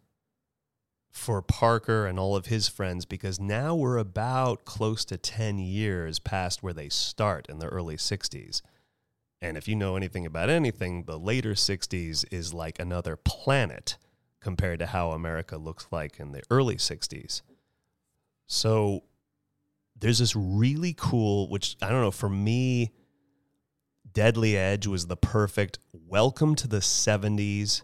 for 1.11 1.41
Parker 1.41 2.07
and 2.07 2.19
all 2.19 2.37
of 2.37 2.47
his 2.47 2.69
friends 2.69 3.05
because 3.05 3.41
now 3.41 3.75
we're 3.75 3.97
about 3.97 4.65
close 4.65 5.05
to 5.07 5.17
10 5.17 5.59
years 5.59 6.19
past 6.19 6.63
where 6.63 6.75
they 6.75 6.89
start 6.89 7.47
in 7.49 7.59
the 7.59 7.67
early 7.67 7.97
60s. 7.97 8.61
And 9.41 9.57
if 9.57 9.67
you 9.67 9.77
know 9.77 9.97
anything 9.97 10.27
about 10.27 10.51
anything, 10.51 11.05
the 11.05 11.19
later 11.19 11.53
60s 11.53 12.25
is 12.31 12.53
like 12.53 12.79
another 12.79 13.17
planet 13.17 13.97
compared 14.41 14.79
to 14.79 14.87
how 14.87 15.11
America 15.11 15.57
looks 15.57 15.87
like 15.91 16.21
in 16.21 16.33
the 16.33 16.43
early 16.51 16.77
60s. 16.77 17.43
So 18.47 19.05
there's 19.99 20.19
this 20.19 20.37
really 20.37 20.95
cool, 20.97 21.49
which 21.49 21.77
I 21.83 21.89
don't 21.89 22.03
know, 22.03 22.11
for 22.11 22.29
me, 22.29 22.93
Deadly 24.13 24.57
Edge 24.57 24.87
was 24.87 25.07
the 25.07 25.17
perfect 25.17 25.79
welcome 25.93 26.55
to 26.57 26.69
the 26.69 26.79
70s. 26.79 27.83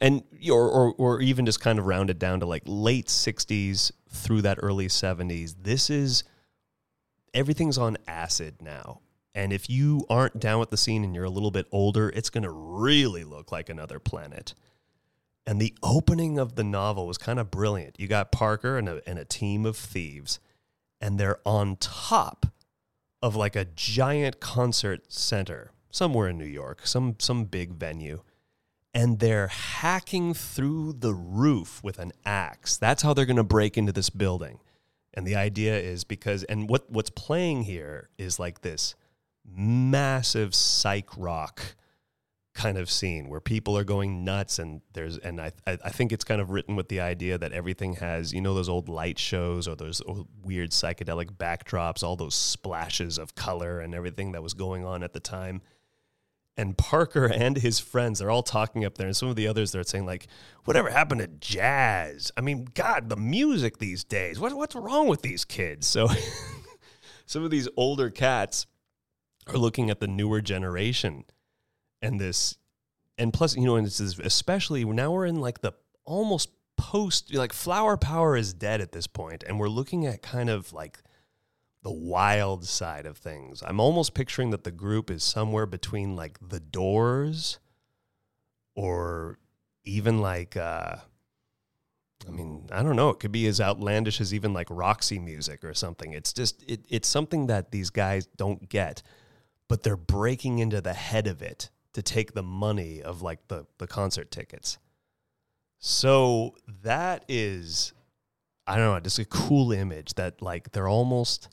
And 0.00 0.22
or, 0.50 0.68
or 0.68 0.94
or 0.98 1.20
even 1.20 1.46
just 1.46 1.60
kind 1.60 1.78
of 1.78 1.86
rounded 1.86 2.18
down 2.18 2.40
to 2.40 2.46
like 2.46 2.62
late 2.66 3.06
60s 3.06 3.92
through 4.08 4.42
that 4.42 4.58
early 4.60 4.88
70s. 4.88 5.54
This 5.62 5.88
is 5.88 6.24
everything's 7.32 7.78
on 7.78 7.96
acid 8.06 8.56
now. 8.60 9.00
And 9.34 9.52
if 9.52 9.68
you 9.68 10.06
aren't 10.08 10.38
down 10.38 10.60
with 10.60 10.70
the 10.70 10.76
scene 10.76 11.02
and 11.02 11.14
you're 11.14 11.24
a 11.24 11.30
little 11.30 11.50
bit 11.50 11.66
older, 11.72 12.08
it's 12.10 12.30
going 12.30 12.44
to 12.44 12.50
really 12.50 13.24
look 13.24 13.50
like 13.50 13.68
another 13.68 13.98
planet. 13.98 14.54
And 15.46 15.60
the 15.60 15.74
opening 15.82 16.38
of 16.38 16.54
the 16.54 16.64
novel 16.64 17.06
was 17.06 17.18
kind 17.18 17.38
of 17.38 17.50
brilliant. 17.50 17.98
You 17.98 18.06
got 18.06 18.32
Parker 18.32 18.78
and 18.78 18.88
a, 18.88 19.02
and 19.06 19.18
a 19.18 19.24
team 19.24 19.66
of 19.66 19.76
thieves, 19.76 20.38
and 21.00 21.18
they're 21.18 21.40
on 21.44 21.76
top 21.76 22.46
of 23.20 23.34
like 23.34 23.56
a 23.56 23.64
giant 23.64 24.40
concert 24.40 25.12
center 25.12 25.72
somewhere 25.90 26.28
in 26.28 26.38
New 26.38 26.44
York, 26.44 26.86
some 26.86 27.16
some 27.18 27.44
big 27.44 27.72
venue. 27.72 28.22
And 28.94 29.18
they're 29.18 29.48
hacking 29.48 30.34
through 30.34 30.94
the 30.94 31.12
roof 31.12 31.82
with 31.82 31.98
an 31.98 32.12
axe. 32.24 32.76
That's 32.76 33.02
how 33.02 33.12
they're 33.12 33.26
going 33.26 33.36
to 33.36 33.42
break 33.42 33.76
into 33.76 33.92
this 33.92 34.08
building. 34.08 34.60
And 35.12 35.26
the 35.26 35.36
idea 35.36 35.78
is 35.78 36.04
because 36.04 36.44
and 36.44 36.68
what 36.68 36.90
what's 36.90 37.10
playing 37.10 37.62
here 37.62 38.08
is 38.18 38.38
like 38.38 38.62
this 38.62 38.94
massive 39.44 40.54
psych 40.54 41.16
rock 41.16 41.76
kind 42.54 42.78
of 42.78 42.88
scene 42.88 43.28
where 43.28 43.40
people 43.40 43.76
are 43.76 43.84
going 43.84 44.24
nuts 44.24 44.60
and 44.60 44.80
there's 44.92 45.18
and 45.18 45.40
I 45.40 45.50
I 45.66 45.90
think 45.90 46.12
it's 46.12 46.22
kind 46.22 46.40
of 46.40 46.50
written 46.50 46.76
with 46.76 46.88
the 46.88 47.00
idea 47.00 47.36
that 47.36 47.52
everything 47.52 47.94
has 47.96 48.32
you 48.32 48.40
know 48.40 48.54
those 48.54 48.68
old 48.68 48.88
light 48.88 49.18
shows 49.18 49.66
or 49.66 49.74
those 49.74 50.00
weird 50.42 50.70
psychedelic 50.70 51.32
backdrops 51.36 52.04
all 52.04 52.14
those 52.14 52.34
splashes 52.34 53.18
of 53.18 53.34
color 53.34 53.80
and 53.80 53.92
everything 53.92 54.32
that 54.32 54.42
was 54.42 54.54
going 54.54 54.84
on 54.84 55.02
at 55.02 55.12
the 55.12 55.20
time 55.20 55.62
and 56.56 56.76
Parker 56.76 57.26
and 57.32 57.56
his 57.56 57.78
friends 57.78 58.20
are 58.20 58.30
all 58.30 58.42
talking 58.42 58.84
up 58.84 58.96
there 58.96 59.06
and 59.06 59.16
some 59.16 59.28
of 59.28 59.36
the 59.36 59.46
others 59.46 59.72
they're 59.72 59.82
saying 59.82 60.06
like 60.06 60.26
whatever 60.64 60.90
happened 60.90 61.20
to 61.20 61.26
jazz? 61.26 62.32
I 62.36 62.40
mean 62.40 62.68
god 62.74 63.08
the 63.08 63.16
music 63.16 63.78
these 63.78 64.04
days 64.04 64.38
what 64.38 64.52
what's 64.54 64.74
wrong 64.74 65.08
with 65.08 65.22
these 65.22 65.44
kids? 65.44 65.86
So 65.86 66.08
some 67.26 67.44
of 67.44 67.50
these 67.50 67.68
older 67.76 68.10
cats 68.10 68.66
are 69.46 69.58
looking 69.58 69.90
at 69.90 70.00
the 70.00 70.06
newer 70.06 70.40
generation 70.40 71.24
and 72.00 72.20
this 72.20 72.56
and 73.18 73.32
plus 73.32 73.56
you 73.56 73.64
know 73.64 73.76
and 73.76 73.86
this 73.86 74.00
is 74.00 74.18
especially 74.18 74.84
now 74.84 75.10
we're 75.10 75.26
in 75.26 75.36
like 75.36 75.60
the 75.60 75.72
almost 76.04 76.50
post 76.76 77.32
like 77.34 77.52
flower 77.52 77.96
power 77.96 78.36
is 78.36 78.52
dead 78.52 78.80
at 78.80 78.92
this 78.92 79.06
point 79.06 79.44
and 79.46 79.58
we're 79.58 79.68
looking 79.68 80.06
at 80.06 80.22
kind 80.22 80.50
of 80.50 80.72
like 80.72 80.98
the 81.84 81.92
wild 81.92 82.64
side 82.64 83.06
of 83.06 83.16
things 83.16 83.62
i'm 83.66 83.78
almost 83.78 84.14
picturing 84.14 84.50
that 84.50 84.64
the 84.64 84.72
group 84.72 85.10
is 85.10 85.22
somewhere 85.22 85.66
between 85.66 86.16
like 86.16 86.38
the 86.40 86.60
doors 86.60 87.60
or 88.74 89.38
even 89.84 90.20
like 90.20 90.56
uh 90.56 90.96
I 92.26 92.30
mean, 92.30 92.68
I 92.72 92.82
don't 92.82 92.96
know. 92.96 93.10
It 93.10 93.20
could 93.20 93.32
be 93.32 93.46
as 93.46 93.60
outlandish 93.60 94.20
as 94.20 94.32
even 94.32 94.52
like 94.52 94.68
Roxy 94.70 95.18
music 95.18 95.64
or 95.64 95.74
something. 95.74 96.12
It's 96.12 96.32
just 96.32 96.62
it, 96.66 96.84
it's 96.88 97.08
something 97.08 97.46
that 97.48 97.70
these 97.70 97.90
guys 97.90 98.26
don't 98.36 98.68
get, 98.68 99.02
but 99.68 99.82
they're 99.82 99.96
breaking 99.96 100.58
into 100.58 100.80
the 100.80 100.94
head 100.94 101.26
of 101.26 101.42
it 101.42 101.70
to 101.92 102.02
take 102.02 102.32
the 102.32 102.42
money 102.42 103.02
of 103.02 103.22
like 103.22 103.46
the 103.48 103.66
the 103.78 103.86
concert 103.86 104.30
tickets. 104.30 104.78
So 105.78 106.54
that 106.82 107.24
is 107.28 107.92
I 108.66 108.76
don't 108.76 108.94
know, 108.94 109.00
just 109.00 109.18
a 109.18 109.26
cool 109.26 109.72
image 109.72 110.14
that 110.14 110.40
like 110.40 110.72
they're 110.72 110.88
almost 110.88 111.48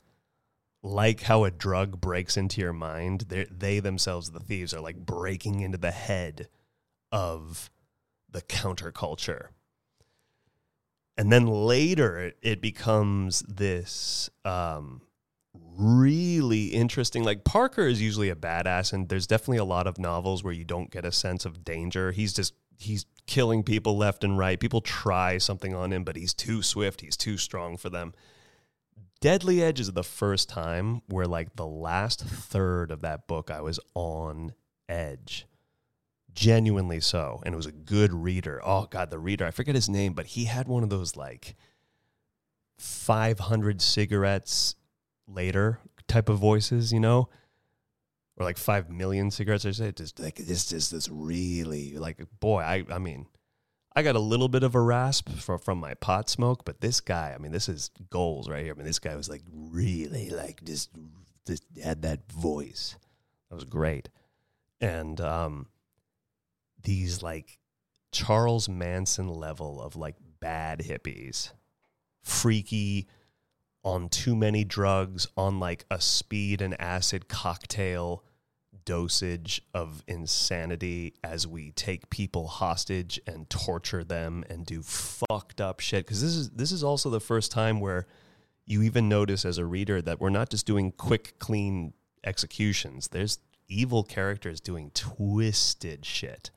like 0.82 1.22
how 1.22 1.44
a 1.44 1.50
drug 1.50 2.00
breaks 2.00 2.36
into 2.36 2.60
your 2.60 2.72
mind. 2.72 3.26
They 3.28 3.80
themselves 3.80 4.30
the 4.30 4.40
thieves 4.40 4.74
are 4.74 4.80
like 4.80 4.96
breaking 4.96 5.60
into 5.60 5.78
the 5.78 5.90
head 5.90 6.48
of 7.10 7.70
the 8.30 8.42
counterculture. 8.42 9.48
And 11.16 11.30
then 11.30 11.46
later 11.46 12.18
it, 12.18 12.38
it 12.42 12.60
becomes 12.60 13.40
this 13.42 14.30
um, 14.44 15.02
really 15.54 16.66
interesting. 16.68 17.22
Like 17.22 17.44
Parker 17.44 17.86
is 17.86 18.00
usually 18.00 18.30
a 18.30 18.34
badass, 18.34 18.92
and 18.92 19.08
there's 19.08 19.26
definitely 19.26 19.58
a 19.58 19.64
lot 19.64 19.86
of 19.86 19.98
novels 19.98 20.42
where 20.42 20.52
you 20.52 20.64
don't 20.64 20.90
get 20.90 21.04
a 21.04 21.12
sense 21.12 21.44
of 21.44 21.64
danger. 21.64 22.12
He's 22.12 22.32
just 22.32 22.54
he's 22.78 23.06
killing 23.26 23.62
people 23.62 23.96
left 23.96 24.24
and 24.24 24.38
right. 24.38 24.58
People 24.58 24.80
try 24.80 25.38
something 25.38 25.74
on 25.74 25.92
him, 25.92 26.02
but 26.02 26.16
he's 26.16 26.34
too 26.34 26.62
swift. 26.62 27.02
He's 27.02 27.16
too 27.16 27.36
strong 27.36 27.76
for 27.76 27.90
them. 27.90 28.14
Deadly 29.22 29.62
Edge 29.62 29.78
is 29.78 29.92
the 29.92 30.02
first 30.02 30.48
time 30.48 31.00
where 31.06 31.26
like 31.26 31.54
the 31.54 31.64
last 31.64 32.24
third 32.24 32.90
of 32.90 33.02
that 33.02 33.28
book 33.28 33.52
I 33.52 33.60
was 33.60 33.78
on 33.94 34.52
edge. 34.88 35.46
Genuinely 36.34 36.98
so. 36.98 37.40
And 37.46 37.54
it 37.54 37.56
was 37.56 37.66
a 37.66 37.72
good 37.72 38.12
reader. 38.12 38.60
Oh 38.64 38.88
god, 38.90 39.10
the 39.10 39.20
reader, 39.20 39.46
I 39.46 39.52
forget 39.52 39.76
his 39.76 39.88
name, 39.88 40.14
but 40.14 40.26
he 40.26 40.46
had 40.46 40.66
one 40.66 40.82
of 40.82 40.90
those 40.90 41.14
like 41.14 41.54
500 42.78 43.80
cigarettes 43.80 44.74
later 45.28 45.78
type 46.08 46.28
of 46.28 46.40
voices, 46.40 46.92
you 46.92 46.98
know, 46.98 47.28
or 48.36 48.44
like 48.44 48.58
five 48.58 48.90
million 48.90 49.30
cigarettes. 49.30 49.64
I 49.64 49.70
say 49.70 49.92
just 49.92 50.18
like 50.18 50.34
this 50.34 50.72
is 50.72 50.90
this 50.90 51.08
really 51.08 51.96
like 51.96 52.18
boy. 52.40 52.62
I 52.62 52.84
I 52.90 52.98
mean, 52.98 53.28
I 53.94 54.02
got 54.02 54.16
a 54.16 54.20
little 54.20 54.48
bit 54.48 54.62
of 54.62 54.74
a 54.74 54.80
rasp 54.80 55.28
from 55.30 55.58
from 55.58 55.78
my 55.78 55.94
pot 55.94 56.30
smoke, 56.30 56.64
but 56.64 56.80
this 56.80 57.00
guy, 57.00 57.34
I 57.34 57.38
mean, 57.38 57.52
this 57.52 57.68
is 57.68 57.90
goals 58.10 58.48
right 58.48 58.62
here. 58.62 58.72
I 58.72 58.76
mean, 58.76 58.86
this 58.86 58.98
guy 58.98 59.14
was 59.16 59.28
like 59.28 59.42
really 59.52 60.30
like 60.30 60.64
just 60.64 60.90
just 61.46 61.64
had 61.82 62.02
that 62.02 62.30
voice. 62.32 62.96
That 63.50 63.56
was 63.56 63.64
great, 63.64 64.08
and 64.80 65.20
um, 65.20 65.66
these 66.82 67.22
like 67.22 67.58
Charles 68.12 68.68
Manson 68.68 69.28
level 69.28 69.80
of 69.82 69.94
like 69.94 70.16
bad 70.40 70.80
hippies, 70.80 71.52
freaky 72.22 73.08
on 73.84 74.08
too 74.08 74.34
many 74.34 74.64
drugs, 74.64 75.26
on 75.36 75.60
like 75.60 75.84
a 75.90 76.00
speed 76.00 76.62
and 76.62 76.80
acid 76.80 77.28
cocktail 77.28 78.24
dosage 78.84 79.62
of 79.74 80.02
insanity 80.06 81.14
as 81.22 81.46
we 81.46 81.70
take 81.72 82.10
people 82.10 82.46
hostage 82.46 83.20
and 83.26 83.48
torture 83.50 84.04
them 84.04 84.44
and 84.48 84.66
do 84.66 84.82
fucked 84.82 85.60
up 85.60 85.80
shit. 85.80 86.06
Because 86.06 86.22
this 86.22 86.34
is 86.34 86.50
this 86.50 86.72
is 86.72 86.84
also 86.84 87.10
the 87.10 87.20
first 87.20 87.50
time 87.50 87.80
where 87.80 88.06
you 88.66 88.82
even 88.82 89.08
notice 89.08 89.44
as 89.44 89.58
a 89.58 89.66
reader 89.66 90.00
that 90.02 90.20
we're 90.20 90.30
not 90.30 90.50
just 90.50 90.66
doing 90.66 90.92
quick 90.92 91.38
clean 91.38 91.92
executions. 92.24 93.08
There's 93.08 93.38
evil 93.68 94.04
characters 94.04 94.60
doing 94.60 94.90
twisted 94.94 96.04
shit. 96.04 96.50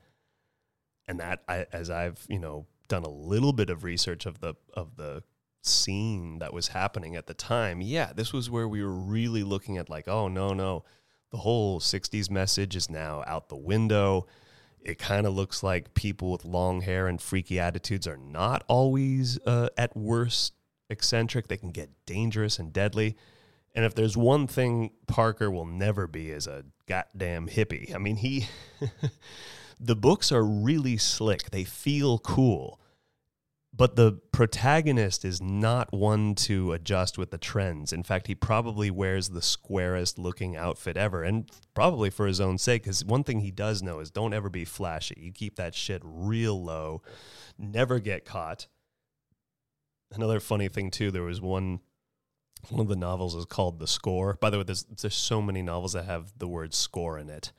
And 1.08 1.20
that 1.20 1.42
I, 1.48 1.66
as 1.72 1.88
i've 1.88 2.26
you 2.28 2.40
know 2.40 2.66
done 2.88 3.04
a 3.04 3.08
little 3.08 3.52
bit 3.52 3.70
of 3.70 3.84
research 3.84 4.26
of 4.26 4.40
the 4.40 4.54
of 4.74 4.96
the 4.96 5.22
scene 5.62 6.38
that 6.38 6.52
was 6.52 6.68
happening 6.68 7.16
at 7.16 7.26
the 7.26 7.34
time, 7.34 7.80
yeah, 7.80 8.12
this 8.14 8.32
was 8.32 8.50
where 8.50 8.68
we 8.68 8.82
were 8.82 8.94
really 8.94 9.42
looking 9.42 9.78
at 9.78 9.90
like, 9.90 10.08
oh 10.08 10.28
no, 10.28 10.52
no, 10.54 10.84
the 11.36 11.42
whole 11.42 11.80
60s 11.80 12.30
message 12.30 12.74
is 12.74 12.88
now 12.88 13.22
out 13.26 13.50
the 13.50 13.56
window. 13.56 14.26
It 14.80 14.98
kind 14.98 15.26
of 15.26 15.34
looks 15.34 15.62
like 15.62 15.92
people 15.92 16.32
with 16.32 16.46
long 16.46 16.80
hair 16.80 17.08
and 17.08 17.20
freaky 17.20 17.60
attitudes 17.60 18.08
are 18.08 18.16
not 18.16 18.64
always 18.68 19.38
uh, 19.44 19.68
at 19.76 19.94
worst 19.94 20.54
eccentric. 20.88 21.48
They 21.48 21.58
can 21.58 21.72
get 21.72 21.90
dangerous 22.06 22.58
and 22.58 22.72
deadly. 22.72 23.18
And 23.74 23.84
if 23.84 23.94
there's 23.94 24.16
one 24.16 24.46
thing 24.46 24.92
Parker 25.08 25.50
will 25.50 25.66
never 25.66 26.06
be 26.06 26.30
is 26.30 26.46
a 26.46 26.64
goddamn 26.88 27.48
hippie. 27.48 27.94
I 27.94 27.98
mean, 27.98 28.16
he 28.16 28.46
the 29.78 29.94
books 29.94 30.32
are 30.32 30.42
really 30.42 30.96
slick. 30.96 31.50
They 31.50 31.64
feel 31.64 32.18
cool 32.18 32.80
but 33.76 33.96
the 33.96 34.12
protagonist 34.32 35.24
is 35.24 35.42
not 35.42 35.92
one 35.92 36.34
to 36.34 36.72
adjust 36.72 37.18
with 37.18 37.30
the 37.30 37.38
trends. 37.38 37.92
In 37.92 38.02
fact, 38.02 38.26
he 38.26 38.34
probably 38.34 38.90
wears 38.90 39.28
the 39.28 39.42
squarest 39.42 40.18
looking 40.18 40.56
outfit 40.56 40.96
ever, 40.96 41.22
and 41.22 41.50
probably 41.74 42.08
for 42.08 42.26
his 42.26 42.40
own 42.40 42.56
sake, 42.56 42.84
because 42.84 43.04
one 43.04 43.22
thing 43.22 43.40
he 43.40 43.50
does 43.50 43.82
know 43.82 44.00
is 44.00 44.10
don't 44.10 44.32
ever 44.32 44.48
be 44.48 44.64
flashy. 44.64 45.16
You 45.18 45.32
keep 45.32 45.56
that 45.56 45.74
shit 45.74 46.00
real 46.04 46.62
low, 46.62 47.02
never 47.58 47.98
get 47.98 48.24
caught. 48.24 48.66
Another 50.14 50.40
funny 50.40 50.68
thing 50.68 50.90
too, 50.90 51.10
there 51.10 51.22
was 51.22 51.40
one 51.40 51.80
one 52.70 52.80
of 52.80 52.88
the 52.88 52.96
novels 52.96 53.34
is 53.34 53.44
called 53.44 53.78
The 53.78 53.86
Score. 53.86 54.38
By 54.40 54.50
the 54.50 54.58
way, 54.58 54.64
there's 54.64 54.84
there's 54.84 55.14
so 55.14 55.42
many 55.42 55.62
novels 55.62 55.92
that 55.92 56.06
have 56.06 56.32
the 56.38 56.48
word 56.48 56.72
score 56.72 57.18
in 57.18 57.28
it. 57.28 57.52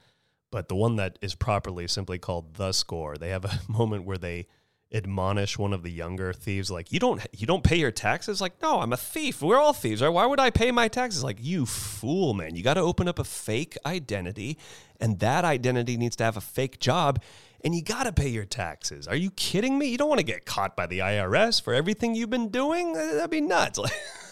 But 0.51 0.69
the 0.69 0.75
one 0.75 0.95
that 0.95 1.19
is 1.21 1.35
properly 1.35 1.87
simply 1.87 2.17
called 2.17 2.55
The 2.55 2.71
Score, 2.71 3.17
they 3.17 3.29
have 3.29 3.45
a 3.45 3.59
moment 3.71 4.05
where 4.05 4.17
they 4.17 4.47
admonish 4.93 5.57
one 5.57 5.73
of 5.73 5.83
the 5.83 5.91
younger 5.91 6.31
thieves 6.31 6.71
like 6.71 6.93
you 6.93 6.99
don't 6.99 7.25
you 7.33 7.45
don't 7.45 7.63
pay 7.63 7.75
your 7.75 7.91
taxes 7.91 8.39
like 8.39 8.53
no 8.61 8.79
i'm 8.79 8.93
a 8.93 8.97
thief 8.97 9.41
we're 9.41 9.59
all 9.59 9.73
thieves 9.73 10.01
right 10.01 10.07
why 10.07 10.25
would 10.25 10.39
i 10.39 10.49
pay 10.49 10.71
my 10.71 10.87
taxes 10.87 11.21
like 11.21 11.37
you 11.41 11.65
fool 11.65 12.33
man 12.33 12.55
you 12.55 12.63
got 12.63 12.75
to 12.75 12.79
open 12.79 13.05
up 13.05 13.19
a 13.19 13.23
fake 13.25 13.77
identity 13.85 14.57
and 15.01 15.19
that 15.19 15.43
identity 15.43 15.97
needs 15.97 16.15
to 16.15 16.23
have 16.23 16.37
a 16.37 16.41
fake 16.41 16.79
job 16.79 17.21
and 17.63 17.75
you 17.75 17.81
got 17.81 18.03
to 18.03 18.11
pay 18.11 18.29
your 18.29 18.45
taxes. 18.45 19.07
Are 19.07 19.15
you 19.15 19.31
kidding 19.31 19.77
me? 19.77 19.87
You 19.87 19.97
don't 19.97 20.09
want 20.09 20.19
to 20.19 20.25
get 20.25 20.45
caught 20.45 20.75
by 20.75 20.85
the 20.85 20.99
IRS 20.99 21.61
for 21.61 21.73
everything 21.73 22.15
you've 22.15 22.29
been 22.29 22.49
doing? 22.49 22.93
That'd 22.93 23.29
be 23.29 23.41
nuts. 23.41 23.77
like, 23.79 23.91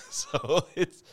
so 0.10 0.66
it's 0.76 1.04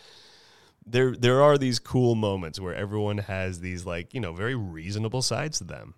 there 0.84 1.14
there 1.16 1.42
are 1.42 1.58
these 1.58 1.78
cool 1.78 2.14
moments 2.14 2.60
where 2.60 2.74
everyone 2.74 3.18
has 3.18 3.60
these 3.60 3.86
like, 3.86 4.14
you 4.14 4.20
know, 4.20 4.32
very 4.32 4.54
reasonable 4.54 5.22
sides 5.22 5.58
to 5.58 5.64
them. 5.64 5.94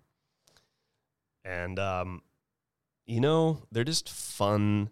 And 1.44 1.78
um 1.78 2.22
you 3.06 3.20
know, 3.20 3.62
they're 3.70 3.84
just 3.84 4.08
fun. 4.08 4.90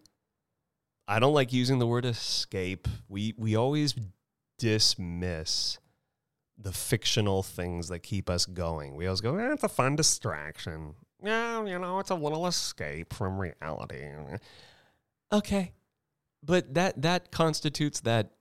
I 1.08 1.18
don't 1.18 1.34
like 1.34 1.52
using 1.52 1.78
the 1.78 1.86
word 1.86 2.04
escape. 2.04 2.88
We 3.08 3.34
we 3.36 3.56
always 3.56 3.94
dismiss 4.58 5.78
the 6.58 6.72
fictional 6.72 7.42
things 7.42 7.88
that 7.88 8.00
keep 8.00 8.30
us 8.30 8.46
going. 8.46 8.94
We 8.94 9.06
always 9.06 9.20
go, 9.20 9.36
eh, 9.36 9.52
it's 9.52 9.64
a 9.64 9.68
fun 9.68 9.96
distraction. 9.96 10.94
Yeah, 11.22 11.64
you 11.64 11.78
know, 11.78 11.98
it's 11.98 12.10
a 12.10 12.14
little 12.14 12.46
escape 12.46 13.12
from 13.12 13.38
reality. 13.38 14.04
Okay. 15.32 15.72
But 16.42 16.74
that 16.74 17.00
that 17.02 17.30
constitutes 17.30 18.00
that 18.00 18.32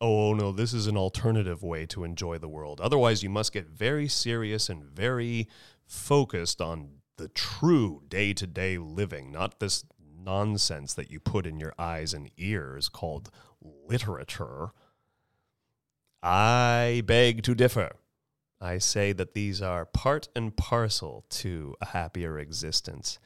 oh 0.00 0.34
no, 0.34 0.52
this 0.52 0.72
is 0.72 0.86
an 0.86 0.96
alternative 0.96 1.62
way 1.62 1.86
to 1.86 2.04
enjoy 2.04 2.38
the 2.38 2.48
world. 2.48 2.80
Otherwise, 2.80 3.22
you 3.22 3.30
must 3.30 3.52
get 3.52 3.66
very 3.66 4.08
serious 4.08 4.68
and 4.68 4.84
very 4.84 5.48
focused 5.86 6.60
on 6.60 6.88
the 7.16 7.28
true 7.28 8.02
day-to-day 8.08 8.78
living, 8.78 9.32
not 9.32 9.60
this 9.60 9.84
nonsense 10.24 10.94
that 10.94 11.10
you 11.10 11.20
put 11.20 11.46
in 11.46 11.58
your 11.58 11.72
eyes 11.78 12.12
and 12.12 12.30
ears 12.36 12.88
called 12.88 13.30
literature. 13.62 14.70
I 16.22 17.02
beg 17.06 17.42
to 17.44 17.54
differ. 17.54 17.92
I 18.60 18.78
say 18.78 19.12
that 19.12 19.34
these 19.34 19.62
are 19.62 19.84
part 19.84 20.28
and 20.34 20.56
parcel 20.56 21.24
to 21.30 21.74
a 21.80 21.86
happier 21.86 22.38
existence. 22.38 23.18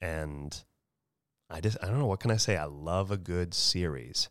And 0.00 0.62
I 1.50 1.60
just, 1.60 1.76
I 1.82 1.86
don't 1.86 1.98
know, 1.98 2.06
what 2.06 2.20
can 2.20 2.30
I 2.30 2.36
say? 2.36 2.56
I 2.56 2.64
love 2.64 3.10
a 3.10 3.16
good 3.16 3.52
series. 3.52 4.28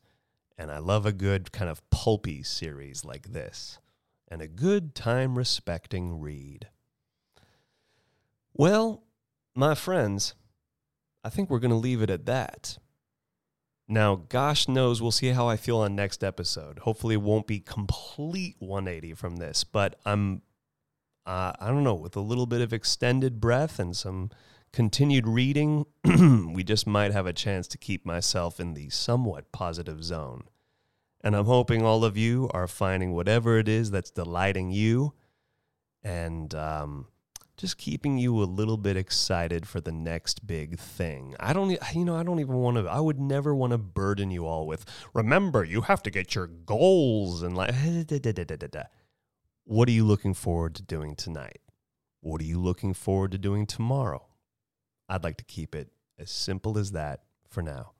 And 0.58 0.72
I 0.72 0.80
love 0.80 1.06
a 1.06 1.12
good 1.12 1.52
kind 1.52 1.70
of 1.70 1.88
pulpy 1.90 2.42
series 2.44 3.06
like 3.06 3.34
this. 3.34 3.80
And 4.28 4.42
a 4.42 4.48
good 4.48 4.96
time 4.96 5.38
respecting 5.38 6.20
read. 6.20 6.70
Well, 8.60 9.06
my 9.56 9.74
friends, 9.74 10.34
I 11.24 11.30
think 11.30 11.50
we're 11.50 11.60
going 11.60 11.72
to 11.72 11.78
leave 11.78 12.02
it 12.02 12.10
at 12.10 12.26
that. 12.26 12.78
Now, 13.88 14.18
gosh 14.28 14.68
knows 14.68 15.02
we'll 15.02 15.12
see 15.12 15.30
how 15.30 15.48
I 15.48 15.56
feel 15.56 15.78
on 15.78 15.96
next 15.96 16.26
episode. 16.26 16.80
Hopefully, 16.80 17.14
it 17.14 17.22
won't 17.22 17.48
be 17.48 17.62
complete 17.62 18.58
180 18.60 19.14
from 19.14 19.38
this, 19.38 19.64
but 19.64 19.98
I'm, 20.06 20.42
uh, 21.26 21.54
I 21.58 21.68
don't 21.68 21.86
know, 21.86 21.96
with 21.96 22.18
a 22.18 22.20
little 22.20 22.48
bit 22.48 22.60
of 22.60 22.74
extended 22.74 23.40
breath 23.40 23.80
and 23.80 23.96
some 23.96 24.30
continued 24.74 25.26
reading, 25.26 25.86
we 26.54 26.62
just 26.66 26.86
might 26.86 27.14
have 27.14 27.28
a 27.28 27.32
chance 27.32 27.66
to 27.70 27.78
keep 27.78 28.06
myself 28.06 28.60
in 28.60 28.74
the 28.74 28.90
somewhat 28.90 29.54
positive 29.54 30.04
zone. 30.04 30.44
And 31.22 31.34
I'm 31.34 31.46
hoping 31.46 31.86
all 31.86 32.04
of 32.04 32.18
you 32.18 32.50
are 32.54 32.68
finding 32.68 33.14
whatever 33.14 33.58
it 33.58 33.70
is 33.70 33.90
that's 33.90 34.12
delighting 34.12 34.70
you 34.70 35.14
and 36.04 36.54
um, 36.54 37.08
just 37.60 37.78
keeping 37.78 38.18
you 38.18 38.42
a 38.42 38.46
little 38.46 38.78
bit 38.78 38.96
excited 38.96 39.68
for 39.68 39.82
the 39.82 39.92
next 39.92 40.48
big 40.48 40.80
thing. 40.80 41.36
I 41.42 41.52
don't, 41.52 41.78
you 41.94 42.06
know, 42.06 42.16
I 42.16 42.24
don't 42.24 42.40
even 42.40 42.56
want 42.56 42.78
to, 42.78 42.86
I 42.90 43.02
would 43.02 43.20
never 43.20 43.54
want 43.54 43.72
to 43.72 43.78
burden 43.78 44.32
you 44.32 44.46
all 44.46 44.66
with, 44.66 44.86
remember, 45.14 45.66
you 45.66 45.82
have 45.82 46.02
to 46.04 46.10
get 46.10 46.34
your 46.36 46.48
goals 46.48 47.44
and 47.44 47.58
like, 47.58 47.76
what 49.66 49.90
are 49.90 49.92
you 49.92 50.06
looking 50.06 50.34
forward 50.34 50.74
to 50.76 50.82
doing 50.82 51.18
tonight? 51.18 51.60
What 52.22 52.40
are 52.40 52.46
you 52.46 52.62
looking 52.62 52.94
forward 52.94 53.32
to 53.34 53.38
doing 53.38 53.66
tomorrow? 53.66 54.26
I'd 55.10 55.26
like 55.26 55.36
to 55.38 55.44
keep 55.44 55.76
it 55.76 55.90
as 56.18 56.32
simple 56.32 56.78
as 56.78 56.94
that 56.94 57.24
for 57.50 57.62
now. 57.62 57.92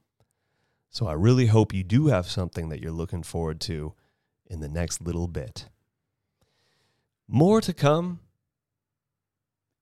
So 0.90 1.06
I 1.06 1.14
really 1.14 1.48
hope 1.48 1.74
you 1.74 1.84
do 1.84 2.08
have 2.08 2.28
something 2.28 2.70
that 2.70 2.82
you're 2.82 2.94
looking 2.94 3.24
forward 3.24 3.60
to 3.62 3.94
in 4.46 4.62
the 4.62 4.70
next 4.70 5.02
little 5.02 5.28
bit. 5.28 5.68
More 7.28 7.60
to 7.60 7.74
come 7.74 8.22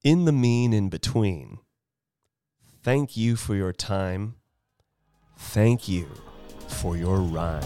in 0.07 0.23
the 0.23 0.31
mean 0.31 0.71
in 0.71 0.87
between. 0.87 1.59
Thank 2.81 3.17
you 3.17 3.35
for 3.35 3.55
your 3.55 3.73
time. 3.73 4.35
Thank 5.37 5.89
you 5.89 6.07
for 6.69 6.95
your 6.95 7.17
rhyme. 7.17 7.65